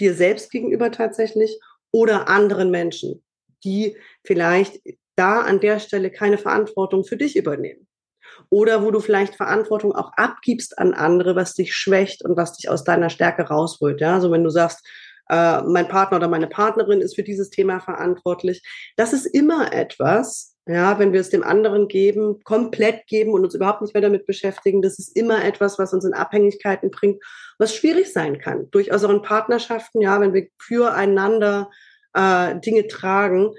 Dir 0.00 0.14
selbst 0.14 0.50
gegenüber 0.50 0.90
tatsächlich 0.90 1.60
oder 1.92 2.28
anderen 2.28 2.72
Menschen, 2.72 3.22
die 3.62 3.96
vielleicht 4.24 4.80
da 5.16 5.40
an 5.40 5.60
der 5.60 5.78
Stelle 5.78 6.10
keine 6.10 6.38
Verantwortung 6.38 7.04
für 7.04 7.16
dich 7.16 7.36
übernehmen. 7.36 7.86
Oder 8.50 8.82
wo 8.82 8.90
du 8.90 9.00
vielleicht 9.00 9.36
Verantwortung 9.36 9.94
auch 9.94 10.12
abgibst 10.16 10.78
an 10.78 10.94
andere, 10.94 11.36
was 11.36 11.54
dich 11.54 11.74
schwächt 11.74 12.24
und 12.24 12.36
was 12.36 12.56
dich 12.56 12.68
aus 12.68 12.84
deiner 12.84 13.10
Stärke 13.10 13.42
rausholt. 13.42 14.00
Ja, 14.00 14.14
also 14.14 14.30
wenn 14.30 14.44
du 14.44 14.50
sagst, 14.50 14.86
äh, 15.30 15.62
mein 15.62 15.88
Partner 15.88 16.18
oder 16.18 16.28
meine 16.28 16.48
Partnerin 16.48 17.00
ist 17.00 17.14
für 17.14 17.22
dieses 17.22 17.50
Thema 17.50 17.80
verantwortlich. 17.80 18.62
Das 18.96 19.12
ist 19.12 19.26
immer 19.26 19.72
etwas, 19.72 20.56
ja, 20.66 20.98
wenn 20.98 21.12
wir 21.12 21.20
es 21.20 21.30
dem 21.30 21.42
anderen 21.42 21.88
geben, 21.88 22.40
komplett 22.44 23.06
geben 23.06 23.32
und 23.32 23.44
uns 23.44 23.54
überhaupt 23.54 23.82
nicht 23.82 23.94
mehr 23.94 24.02
damit 24.02 24.26
beschäftigen, 24.26 24.82
das 24.82 24.98
ist 24.98 25.16
immer 25.16 25.44
etwas, 25.44 25.78
was 25.78 25.92
uns 25.92 26.04
in 26.04 26.14
Abhängigkeiten 26.14 26.90
bringt, 26.90 27.22
was 27.58 27.74
schwierig 27.74 28.12
sein 28.12 28.38
kann. 28.38 28.70
Durchaus 28.70 29.04
auch 29.04 29.10
in 29.10 29.22
Partnerschaften, 29.22 30.00
ja, 30.00 30.20
wenn 30.20 30.34
wir 30.34 30.48
füreinander 30.58 31.70
äh, 32.14 32.58
Dinge 32.60 32.86
tragen, 32.86 33.52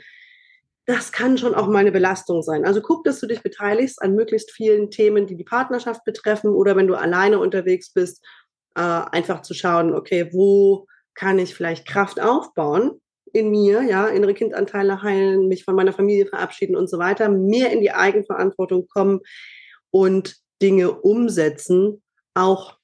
das 0.85 1.11
kann 1.11 1.37
schon 1.37 1.55
auch 1.55 1.67
mal 1.67 1.79
eine 1.79 1.91
Belastung 1.91 2.43
sein. 2.43 2.65
Also 2.65 2.81
guck, 2.81 3.03
dass 3.03 3.19
du 3.19 3.27
dich 3.27 3.41
beteiligst 3.41 4.01
an 4.01 4.15
möglichst 4.15 4.51
vielen 4.51 4.91
Themen, 4.91 5.25
die 5.25 5.35
die 5.35 5.43
Partnerschaft 5.43 6.03
betreffen 6.03 6.51
oder 6.51 6.75
wenn 6.75 6.87
du 6.87 6.95
alleine 6.95 7.39
unterwegs 7.39 7.91
bist, 7.91 8.23
äh, 8.75 8.81
einfach 8.81 9.41
zu 9.41 9.53
schauen, 9.53 9.95
okay, 9.95 10.29
wo 10.31 10.85
kann 11.15 11.39
ich 11.39 11.55
vielleicht 11.55 11.87
Kraft 11.87 12.19
aufbauen 12.19 13.01
in 13.33 13.49
mir, 13.49 13.81
ja, 13.81 14.07
innere 14.07 14.33
Kindanteile 14.33 15.01
heilen, 15.01 15.47
mich 15.47 15.63
von 15.63 15.75
meiner 15.75 15.93
Familie 15.93 16.27
verabschieden 16.27 16.75
und 16.75 16.89
so 16.89 16.99
weiter, 16.99 17.29
mehr 17.29 17.71
in 17.71 17.81
die 17.81 17.91
Eigenverantwortung 17.91 18.87
kommen 18.87 19.21
und 19.91 20.37
Dinge 20.61 20.91
umsetzen, 20.91 22.01
auch 22.33 22.77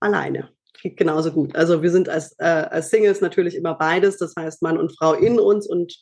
alleine 0.00 0.53
genauso 0.96 1.32
gut. 1.32 1.56
Also 1.56 1.82
wir 1.82 1.90
sind 1.90 2.08
als, 2.08 2.34
äh, 2.38 2.44
als 2.44 2.90
Singles 2.90 3.20
natürlich 3.20 3.56
immer 3.56 3.74
beides, 3.74 4.18
das 4.18 4.34
heißt 4.38 4.62
Mann 4.62 4.78
und 4.78 4.96
Frau 4.96 5.14
in 5.14 5.38
uns 5.38 5.66
und 5.66 5.96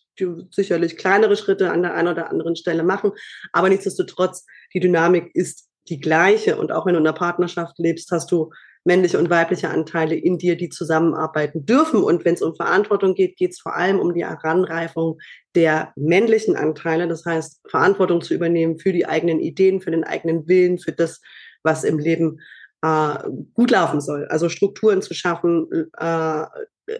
sicherlich 0.50 0.96
kleinere 0.96 1.36
Schritte 1.36 1.70
an 1.70 1.82
der 1.82 1.94
einen 1.94 2.08
oder 2.08 2.30
anderen 2.30 2.56
Stelle 2.56 2.82
machen, 2.82 3.12
aber 3.52 3.68
nichtsdestotrotz, 3.68 4.44
die 4.74 4.80
Dynamik 4.80 5.30
ist 5.34 5.68
die 5.88 6.00
gleiche 6.00 6.56
und 6.56 6.72
auch 6.72 6.86
wenn 6.86 6.94
du 6.94 7.00
in 7.00 7.06
einer 7.06 7.16
Partnerschaft 7.16 7.78
lebst, 7.78 8.10
hast 8.10 8.30
du 8.30 8.50
männliche 8.84 9.18
und 9.18 9.30
weibliche 9.30 9.70
Anteile 9.70 10.16
in 10.16 10.38
dir, 10.38 10.56
die 10.56 10.68
zusammenarbeiten 10.68 11.64
dürfen. 11.64 12.02
Und 12.02 12.24
wenn 12.24 12.34
es 12.34 12.42
um 12.42 12.56
Verantwortung 12.56 13.14
geht, 13.14 13.36
geht 13.36 13.52
es 13.52 13.60
vor 13.60 13.76
allem 13.76 14.00
um 14.00 14.12
die 14.12 14.24
Heranreifung 14.24 15.20
der 15.54 15.92
männlichen 15.94 16.56
Anteile. 16.56 17.06
Das 17.06 17.24
heißt, 17.24 17.60
Verantwortung 17.68 18.22
zu 18.22 18.34
übernehmen 18.34 18.80
für 18.80 18.92
die 18.92 19.06
eigenen 19.06 19.38
Ideen, 19.38 19.80
für 19.80 19.92
den 19.92 20.02
eigenen 20.02 20.48
Willen, 20.48 20.78
für 20.78 20.90
das, 20.90 21.20
was 21.62 21.84
im 21.84 21.98
Leben 21.98 22.40
äh, 22.82 23.14
gut 23.54 23.70
laufen 23.70 24.00
soll. 24.00 24.26
Also 24.28 24.48
Strukturen 24.48 25.02
zu 25.02 25.14
schaffen, 25.14 25.90
äh, 25.98 26.44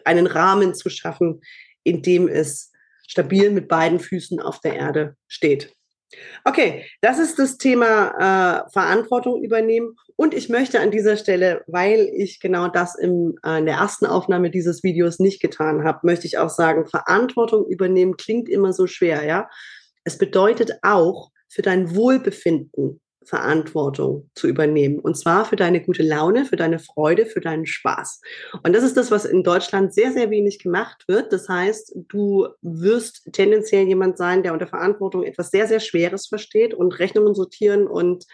einen 0.05 0.27
Rahmen 0.27 0.75
zu 0.75 0.89
schaffen, 0.89 1.41
in 1.83 2.03
dem 2.03 2.29
es 2.29 2.73
stabil 3.07 3.51
mit 3.51 3.69
beiden 3.69 4.01
Füßen 4.01 4.41
auf 4.41 4.61
der 4.61 4.77
Erde 4.77 5.17
steht. 5.29 5.75
Okay, 6.45 6.85
das 7.01 7.19
ist 7.19 7.39
das 7.39 7.59
Thema 7.59 8.65
äh, 8.67 8.71
Verantwortung 8.71 9.43
übernehmen. 9.43 9.97
Und 10.17 10.35
ich 10.35 10.49
möchte 10.49 10.81
an 10.81 10.91
dieser 10.91 11.17
Stelle, 11.17 11.63
weil 11.67 12.11
ich 12.15 12.39
genau 12.39 12.69
das 12.69 12.97
im, 12.97 13.39
äh, 13.45 13.59
in 13.59 13.67
der 13.67 13.77
ersten 13.77 14.07
Aufnahme 14.07 14.51
dieses 14.51 14.83
Videos 14.83 15.19
nicht 15.19 15.41
getan 15.41 15.85
habe, 15.85 16.01
möchte 16.07 16.27
ich 16.27 16.39
auch 16.39 16.51
sagen, 16.51 16.87
Verantwortung 16.87 17.67
übernehmen 17.67 18.17
klingt 18.17 18.49
immer 18.49 18.73
so 18.73 18.87
schwer, 18.87 19.25
ja. 19.25 19.49
Es 20.05 20.19
bedeutet 20.19 20.73
auch 20.83 21.31
für 21.49 21.63
dein 21.63 21.95
Wohlbefinden 21.95 23.02
Verantwortung 23.25 24.31
zu 24.35 24.49
übernehmen. 24.49 24.99
Und 24.99 25.17
zwar 25.17 25.45
für 25.45 25.57
deine 25.57 25.83
gute 25.83 26.03
Laune, 26.03 26.45
für 26.45 26.57
deine 26.57 26.79
Freude, 26.79 27.27
für 27.27 27.41
deinen 27.41 27.67
Spaß. 27.67 28.21
Und 28.63 28.75
das 28.75 28.85
ist 28.85 28.97
das, 28.97 29.11
was 29.11 29.25
in 29.25 29.43
Deutschland 29.43 29.95
sehr, 29.95 30.13
sehr 30.13 30.31
wenig 30.31 30.59
gemacht 30.59 31.05
wird. 31.09 31.33
Das 31.33 31.49
heißt, 31.49 31.97
du 32.09 32.49
wirst 32.63 33.29
tendenziell 33.33 33.87
jemand 33.87 34.19
sein, 34.19 34.43
der 34.43 34.53
unter 34.53 34.67
Verantwortung 34.67 35.25
etwas 35.25 35.51
sehr, 35.51 35.67
sehr 35.67 35.81
Schweres 35.81 36.27
versteht 36.27 36.75
und 36.75 36.99
Rechnungen 36.99 37.35
sortieren 37.35 37.87
und 37.87 38.25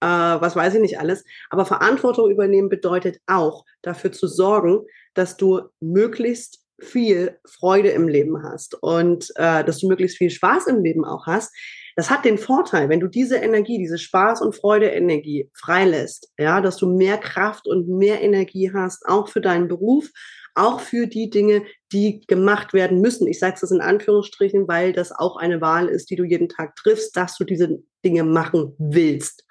äh, 0.00 0.06
was 0.06 0.56
weiß 0.56 0.74
ich 0.74 0.80
nicht 0.80 1.00
alles. 1.00 1.24
Aber 1.50 1.64
Verantwortung 1.64 2.30
übernehmen 2.30 2.68
bedeutet 2.68 3.18
auch, 3.26 3.64
dafür 3.82 4.12
zu 4.12 4.26
sorgen, 4.26 4.80
dass 5.14 5.36
du 5.36 5.62
möglichst 5.80 6.66
viel 6.78 7.38
Freude 7.48 7.88
im 7.90 8.08
Leben 8.08 8.42
hast 8.42 8.74
und 8.82 9.30
äh, 9.36 9.64
dass 9.64 9.78
du 9.78 9.88
möglichst 9.88 10.18
viel 10.18 10.30
Spaß 10.30 10.66
im 10.66 10.82
Leben 10.82 11.04
auch 11.04 11.26
hast, 11.26 11.54
das 11.96 12.10
hat 12.10 12.26
den 12.26 12.36
Vorteil, 12.36 12.90
wenn 12.90 13.00
du 13.00 13.08
diese 13.08 13.36
Energie, 13.36 13.78
diese 13.78 13.96
Spaß- 13.96 14.42
und 14.42 14.54
Freude-Energie 14.54 15.50
freilässt, 15.54 16.30
ja, 16.38 16.60
dass 16.60 16.76
du 16.76 16.86
mehr 16.86 17.16
Kraft 17.16 17.66
und 17.66 17.88
mehr 17.88 18.22
Energie 18.22 18.70
hast, 18.72 19.06
auch 19.06 19.28
für 19.28 19.40
deinen 19.40 19.66
Beruf, 19.66 20.10
auch 20.54 20.80
für 20.80 21.06
die 21.06 21.30
Dinge, 21.30 21.62
die 21.92 22.20
gemacht 22.26 22.74
werden 22.74 23.00
müssen. 23.00 23.26
Ich 23.26 23.38
sage 23.38 23.56
das 23.58 23.70
in 23.70 23.80
Anführungsstrichen, 23.80 24.68
weil 24.68 24.92
das 24.92 25.10
auch 25.10 25.36
eine 25.36 25.62
Wahl 25.62 25.88
ist, 25.88 26.10
die 26.10 26.16
du 26.16 26.24
jeden 26.24 26.50
Tag 26.50 26.76
triffst, 26.76 27.16
dass 27.16 27.36
du 27.38 27.44
diese 27.44 27.78
Dinge 28.04 28.24
machen 28.24 28.74
willst. 28.78 29.44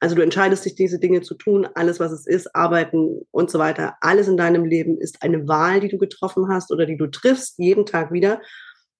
Also 0.00 0.16
du 0.16 0.22
entscheidest 0.22 0.64
dich, 0.64 0.74
diese 0.74 0.98
Dinge 0.98 1.20
zu 1.20 1.36
tun, 1.36 1.68
alles, 1.74 2.00
was 2.00 2.10
es 2.10 2.26
ist, 2.26 2.56
arbeiten 2.56 3.20
und 3.30 3.48
so 3.48 3.60
weiter. 3.60 3.94
Alles 4.00 4.26
in 4.26 4.36
deinem 4.36 4.64
Leben 4.64 4.98
ist 4.98 5.22
eine 5.22 5.46
Wahl, 5.46 5.78
die 5.78 5.88
du 5.88 5.98
getroffen 5.98 6.48
hast 6.48 6.72
oder 6.72 6.86
die 6.86 6.96
du 6.96 7.06
triffst, 7.06 7.58
jeden 7.58 7.86
Tag 7.86 8.10
wieder. 8.10 8.40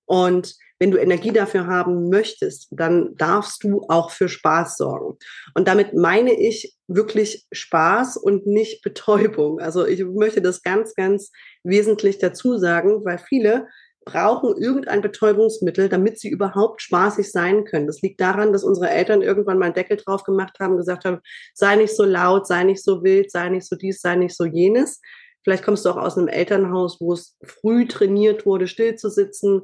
Und 0.04 0.54
wenn 0.82 0.90
du 0.90 0.98
Energie 0.98 1.30
dafür 1.30 1.68
haben 1.68 2.08
möchtest, 2.08 2.66
dann 2.72 3.14
darfst 3.14 3.62
du 3.62 3.82
auch 3.88 4.10
für 4.10 4.28
Spaß 4.28 4.76
sorgen. 4.76 5.16
Und 5.54 5.68
damit 5.68 5.94
meine 5.94 6.32
ich 6.32 6.76
wirklich 6.88 7.46
Spaß 7.52 8.16
und 8.16 8.48
nicht 8.48 8.82
Betäubung. 8.82 9.60
Also 9.60 9.86
ich 9.86 10.04
möchte 10.04 10.42
das 10.42 10.64
ganz, 10.64 10.96
ganz 10.96 11.30
wesentlich 11.62 12.18
dazu 12.18 12.58
sagen, 12.58 13.04
weil 13.04 13.18
viele 13.18 13.68
brauchen 14.04 14.60
irgendein 14.60 15.02
Betäubungsmittel, 15.02 15.88
damit 15.88 16.18
sie 16.18 16.30
überhaupt 16.30 16.82
spaßig 16.82 17.30
sein 17.30 17.64
können. 17.64 17.86
Das 17.86 18.02
liegt 18.02 18.20
daran, 18.20 18.52
dass 18.52 18.64
unsere 18.64 18.90
Eltern 18.90 19.22
irgendwann 19.22 19.58
mal 19.58 19.66
einen 19.66 19.74
Deckel 19.74 19.98
drauf 19.98 20.24
gemacht 20.24 20.58
haben, 20.58 20.78
gesagt 20.78 21.04
haben, 21.04 21.20
sei 21.54 21.76
nicht 21.76 21.94
so 21.94 22.02
laut, 22.02 22.48
sei 22.48 22.64
nicht 22.64 22.82
so 22.82 23.04
wild, 23.04 23.30
sei 23.30 23.50
nicht 23.50 23.68
so 23.68 23.76
dies, 23.76 24.00
sei 24.00 24.16
nicht 24.16 24.36
so 24.36 24.46
jenes. 24.46 25.00
Vielleicht 25.44 25.62
kommst 25.62 25.84
du 25.84 25.90
auch 25.90 25.96
aus 25.96 26.18
einem 26.18 26.26
Elternhaus, 26.26 27.00
wo 27.00 27.12
es 27.12 27.36
früh 27.44 27.86
trainiert 27.86 28.46
wurde, 28.46 28.66
still 28.66 28.96
zu 28.96 29.10
sitzen 29.10 29.62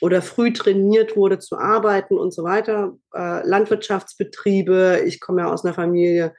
oder 0.00 0.22
früh 0.22 0.52
trainiert 0.52 1.16
wurde 1.16 1.38
zu 1.38 1.58
arbeiten 1.58 2.18
und 2.18 2.32
so 2.32 2.42
weiter. 2.44 2.96
Äh, 3.14 3.46
Landwirtschaftsbetriebe. 3.46 5.02
Ich 5.06 5.20
komme 5.20 5.42
ja 5.42 5.52
aus 5.52 5.64
einer 5.64 5.74
Familie 5.74 6.34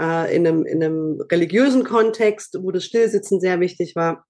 äh, 0.00 0.34
in, 0.34 0.46
einem, 0.46 0.64
in 0.64 0.82
einem 0.82 1.20
religiösen 1.30 1.84
Kontext, 1.84 2.58
wo 2.60 2.70
das 2.70 2.84
Stillsitzen 2.84 3.40
sehr 3.40 3.60
wichtig 3.60 3.96
war. 3.96 4.24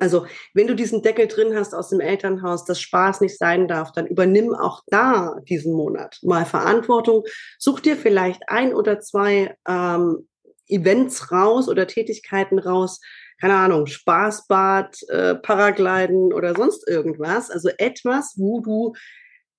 Also, 0.00 0.26
wenn 0.52 0.66
du 0.66 0.76
diesen 0.76 1.02
Deckel 1.02 1.28
drin 1.28 1.56
hast 1.56 1.74
aus 1.74 1.88
dem 1.88 2.00
Elternhaus, 2.00 2.66
dass 2.66 2.80
Spaß 2.80 3.22
nicht 3.22 3.38
sein 3.38 3.68
darf, 3.68 3.92
dann 3.92 4.06
übernimm 4.06 4.54
auch 4.54 4.82
da 4.88 5.36
diesen 5.48 5.72
Monat 5.72 6.18
mal 6.22 6.44
Verantwortung. 6.44 7.24
Such 7.58 7.80
dir 7.80 7.96
vielleicht 7.96 8.42
ein 8.48 8.74
oder 8.74 9.00
zwei 9.00 9.56
ähm, 9.66 10.28
Events 10.68 11.32
raus 11.32 11.68
oder 11.68 11.86
Tätigkeiten 11.86 12.58
raus, 12.58 13.00
keine 13.40 13.56
Ahnung, 13.56 13.86
Spaßbad, 13.86 15.02
äh, 15.08 15.34
Paragliden 15.36 16.32
oder 16.32 16.54
sonst 16.54 16.88
irgendwas. 16.88 17.50
Also 17.50 17.70
etwas, 17.78 18.34
wo 18.36 18.60
du 18.60 18.94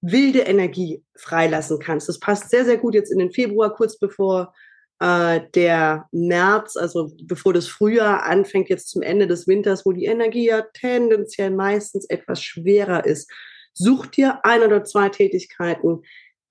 wilde 0.01 0.39
Energie 0.39 1.03
freilassen 1.15 1.79
kannst. 1.79 2.07
Das 2.07 2.19
passt 2.19 2.49
sehr, 2.49 2.65
sehr 2.65 2.77
gut 2.77 2.93
jetzt 2.93 3.11
in 3.11 3.19
den 3.19 3.31
Februar, 3.31 3.73
kurz 3.73 3.97
bevor 3.97 4.53
äh, 4.99 5.41
der 5.55 6.07
März, 6.11 6.75
also 6.75 7.11
bevor 7.23 7.53
das 7.53 7.67
Frühjahr 7.67 8.23
anfängt, 8.23 8.69
jetzt 8.69 8.89
zum 8.89 9.01
Ende 9.01 9.27
des 9.27 9.47
Winters, 9.47 9.85
wo 9.85 9.91
die 9.91 10.05
Energie 10.05 10.47
ja 10.47 10.63
tendenziell 10.73 11.51
meistens 11.51 12.05
etwas 12.09 12.43
schwerer 12.43 13.05
ist, 13.05 13.31
such 13.73 14.07
dir 14.07 14.39
ein 14.43 14.61
oder 14.61 14.83
zwei 14.83 15.09
Tätigkeiten, 15.09 16.01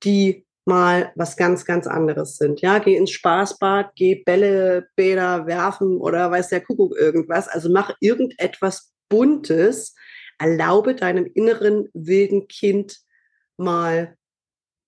die 0.02 0.47
mal 0.68 1.12
was 1.16 1.37
ganz, 1.37 1.64
ganz 1.64 1.87
anderes 1.87 2.37
sind. 2.37 2.60
Ja, 2.60 2.78
geh 2.78 2.96
ins 2.96 3.10
Spaßbad, 3.10 3.92
geh 3.96 4.22
Bälle, 4.25 4.88
Bäder 4.94 5.46
werfen 5.46 5.98
oder 5.98 6.30
weiß 6.30 6.50
der 6.50 6.60
Kuckuck 6.60 6.96
irgendwas. 6.96 7.48
Also 7.48 7.70
mach 7.70 7.94
irgendetwas 8.00 8.92
Buntes. 9.08 9.96
Erlaube 10.38 10.94
deinem 10.94 11.26
inneren 11.34 11.88
wilden 11.94 12.46
Kind 12.46 12.98
mal, 13.56 14.16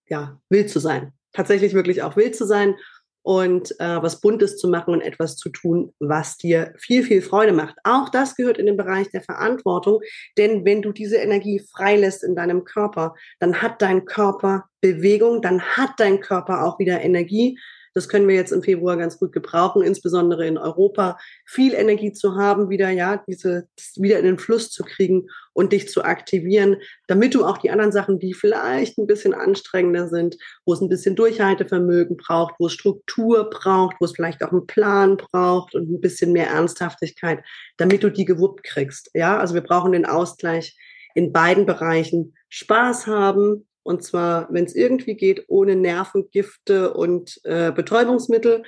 ja, 0.09 0.41
wild 0.49 0.71
zu 0.71 0.79
sein. 0.79 1.13
Tatsächlich 1.33 1.75
wirklich 1.75 2.03
auch 2.03 2.17
wild 2.17 2.37
zu 2.37 2.47
sein 2.47 2.77
und 3.23 3.73
äh, 3.81 4.03
was 4.03 4.21
Buntes 4.21 4.57
zu 4.57 4.69
machen 4.69 4.95
und 4.95 5.01
etwas 5.01 5.37
zu 5.37 5.51
tun, 5.51 5.93
was 5.99 6.37
dir 6.37 6.73
viel, 6.79 7.03
viel 7.03 7.23
Freude 7.23 7.53
macht. 7.53 7.77
Auch 7.85 8.09
das 8.09 8.35
gehört 8.37 8.59
in 8.59 8.67
den 8.67 8.77
Bereich 8.77 9.11
der 9.11 9.23
Verantwortung, 9.23 10.01
denn 10.39 10.65
wenn 10.65 10.83
du 10.83 10.93
diese 10.93 11.17
Energie 11.17 11.61
freilässt 11.61 12.25
in 12.25 12.35
deinem 12.35 12.65
Körper, 12.65 13.15
dann 13.39 13.61
hat 13.61 13.83
dein 13.83 14.05
Körper 14.05 14.65
Bewegung, 14.81 15.43
dann 15.43 15.61
hat 15.61 15.91
dein 15.99 16.21
Körper 16.21 16.65
auch 16.65 16.79
wieder 16.79 17.03
Energie 17.03 17.59
das 17.95 18.09
können 18.09 18.29
wir 18.29 18.35
jetzt 18.35 18.53
im 18.53 18.63
Februar 18.63 18.97
ganz 18.97 19.19
gut 19.19 19.33
gebrauchen, 19.33 19.83
insbesondere 19.83 20.47
in 20.47 20.59
Europa, 20.59 21.19
viel 21.47 21.75
Energie 21.75 22.13
zu 22.13 22.37
haben, 22.37 22.71
wieder, 22.71 22.91
ja, 22.91 23.23
diese, 23.27 23.69
wieder 23.97 24.19
in 24.19 24.25
den 24.25 24.39
Fluss 24.39 24.71
zu 24.71 24.85
kriegen 24.85 25.29
und 25.53 25.73
dich 25.73 25.89
zu 25.89 26.05
aktivieren, 26.05 26.77
damit 27.09 27.35
du 27.35 27.45
auch 27.45 27.59
die 27.59 27.71
anderen 27.71 27.93
Sachen, 27.93 28.19
die 28.19 28.35
vielleicht 28.35 28.99
ein 28.99 29.07
bisschen 29.07 29.35
anstrengender 29.35 30.09
sind, 30.09 30.37
wo 30.65 30.73
es 30.73 30.81
ein 30.81 30.89
bisschen 30.89 31.17
Durchhaltevermögen 31.17 32.17
braucht, 32.17 32.55
wo 32.59 32.67
es 32.67 32.73
Struktur 32.73 33.51
braucht, 33.51 33.97
wo 34.01 34.05
es 34.05 34.13
vielleicht 34.13 34.43
auch 34.43 34.53
einen 34.53 34.67
Plan 34.67 35.17
braucht 35.17 35.75
und 35.75 35.91
ein 35.91 36.01
bisschen 36.01 36.33
mehr 36.33 36.49
Ernsthaftigkeit, 36.49 37.43
damit 37.77 38.03
du 38.03 38.11
die 38.11 38.25
gewuppt 38.25 38.63
kriegst. 38.63 39.11
Ja, 39.15 39.39
also 39.39 39.55
wir 39.55 39.63
brauchen 39.63 39.93
den 39.93 40.07
Ausgleich 40.07 40.77
in 41.15 41.33
beiden 41.33 41.67
Bereichen. 41.67 42.35
Spaß 42.49 43.07
haben, 43.07 43.67
und 43.83 44.03
zwar, 44.03 44.49
wenn 44.53 44.65
es 44.65 44.75
irgendwie 44.75 45.15
geht, 45.15 45.45
ohne 45.49 45.77
Nervengifte 45.77 46.93
und 46.95 47.41
äh, 47.45 47.73
Betäubungsmittel. 47.73 48.63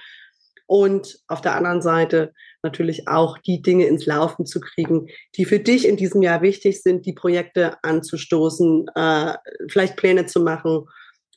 Und 0.66 1.18
auf 1.26 1.42
der 1.42 1.54
anderen 1.54 1.82
Seite 1.82 2.32
natürlich 2.62 3.08
auch 3.08 3.36
die 3.38 3.60
Dinge 3.60 3.86
ins 3.86 4.06
Laufen 4.06 4.46
zu 4.46 4.60
kriegen, 4.60 5.08
die 5.36 5.44
für 5.44 5.58
dich 5.58 5.86
in 5.86 5.96
diesem 5.96 6.22
Jahr 6.22 6.40
wichtig 6.40 6.82
sind, 6.82 7.04
die 7.04 7.12
Projekte 7.12 7.76
anzustoßen, 7.82 8.86
äh, 8.94 9.34
vielleicht 9.68 9.96
Pläne 9.96 10.26
zu 10.26 10.40
machen 10.40 10.86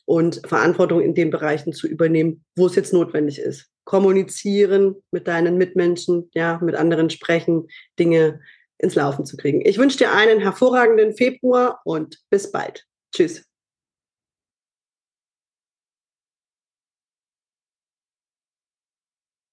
und 0.06 0.40
Verantwortung 0.46 1.00
in 1.00 1.14
den 1.14 1.30
Bereichen 1.30 1.72
zu 1.72 1.86
übernehmen, 1.86 2.44
wo 2.56 2.66
es 2.66 2.76
jetzt 2.76 2.92
notwendig 2.92 3.38
ist. 3.40 3.66
Kommunizieren 3.84 4.96
mit 5.10 5.28
deinen 5.28 5.58
Mitmenschen, 5.58 6.30
ja, 6.32 6.58
mit 6.62 6.76
anderen 6.76 7.10
sprechen, 7.10 7.66
Dinge 7.98 8.40
ins 8.78 8.94
Laufen 8.94 9.24
zu 9.24 9.36
kriegen. 9.36 9.62
Ich 9.64 9.78
wünsche 9.78 9.98
dir 9.98 10.12
einen 10.12 10.40
hervorragenden 10.40 11.14
Februar 11.14 11.80
und 11.84 12.18
bis 12.30 12.50
bald. 12.50 12.84
Tschüss. 13.14 13.42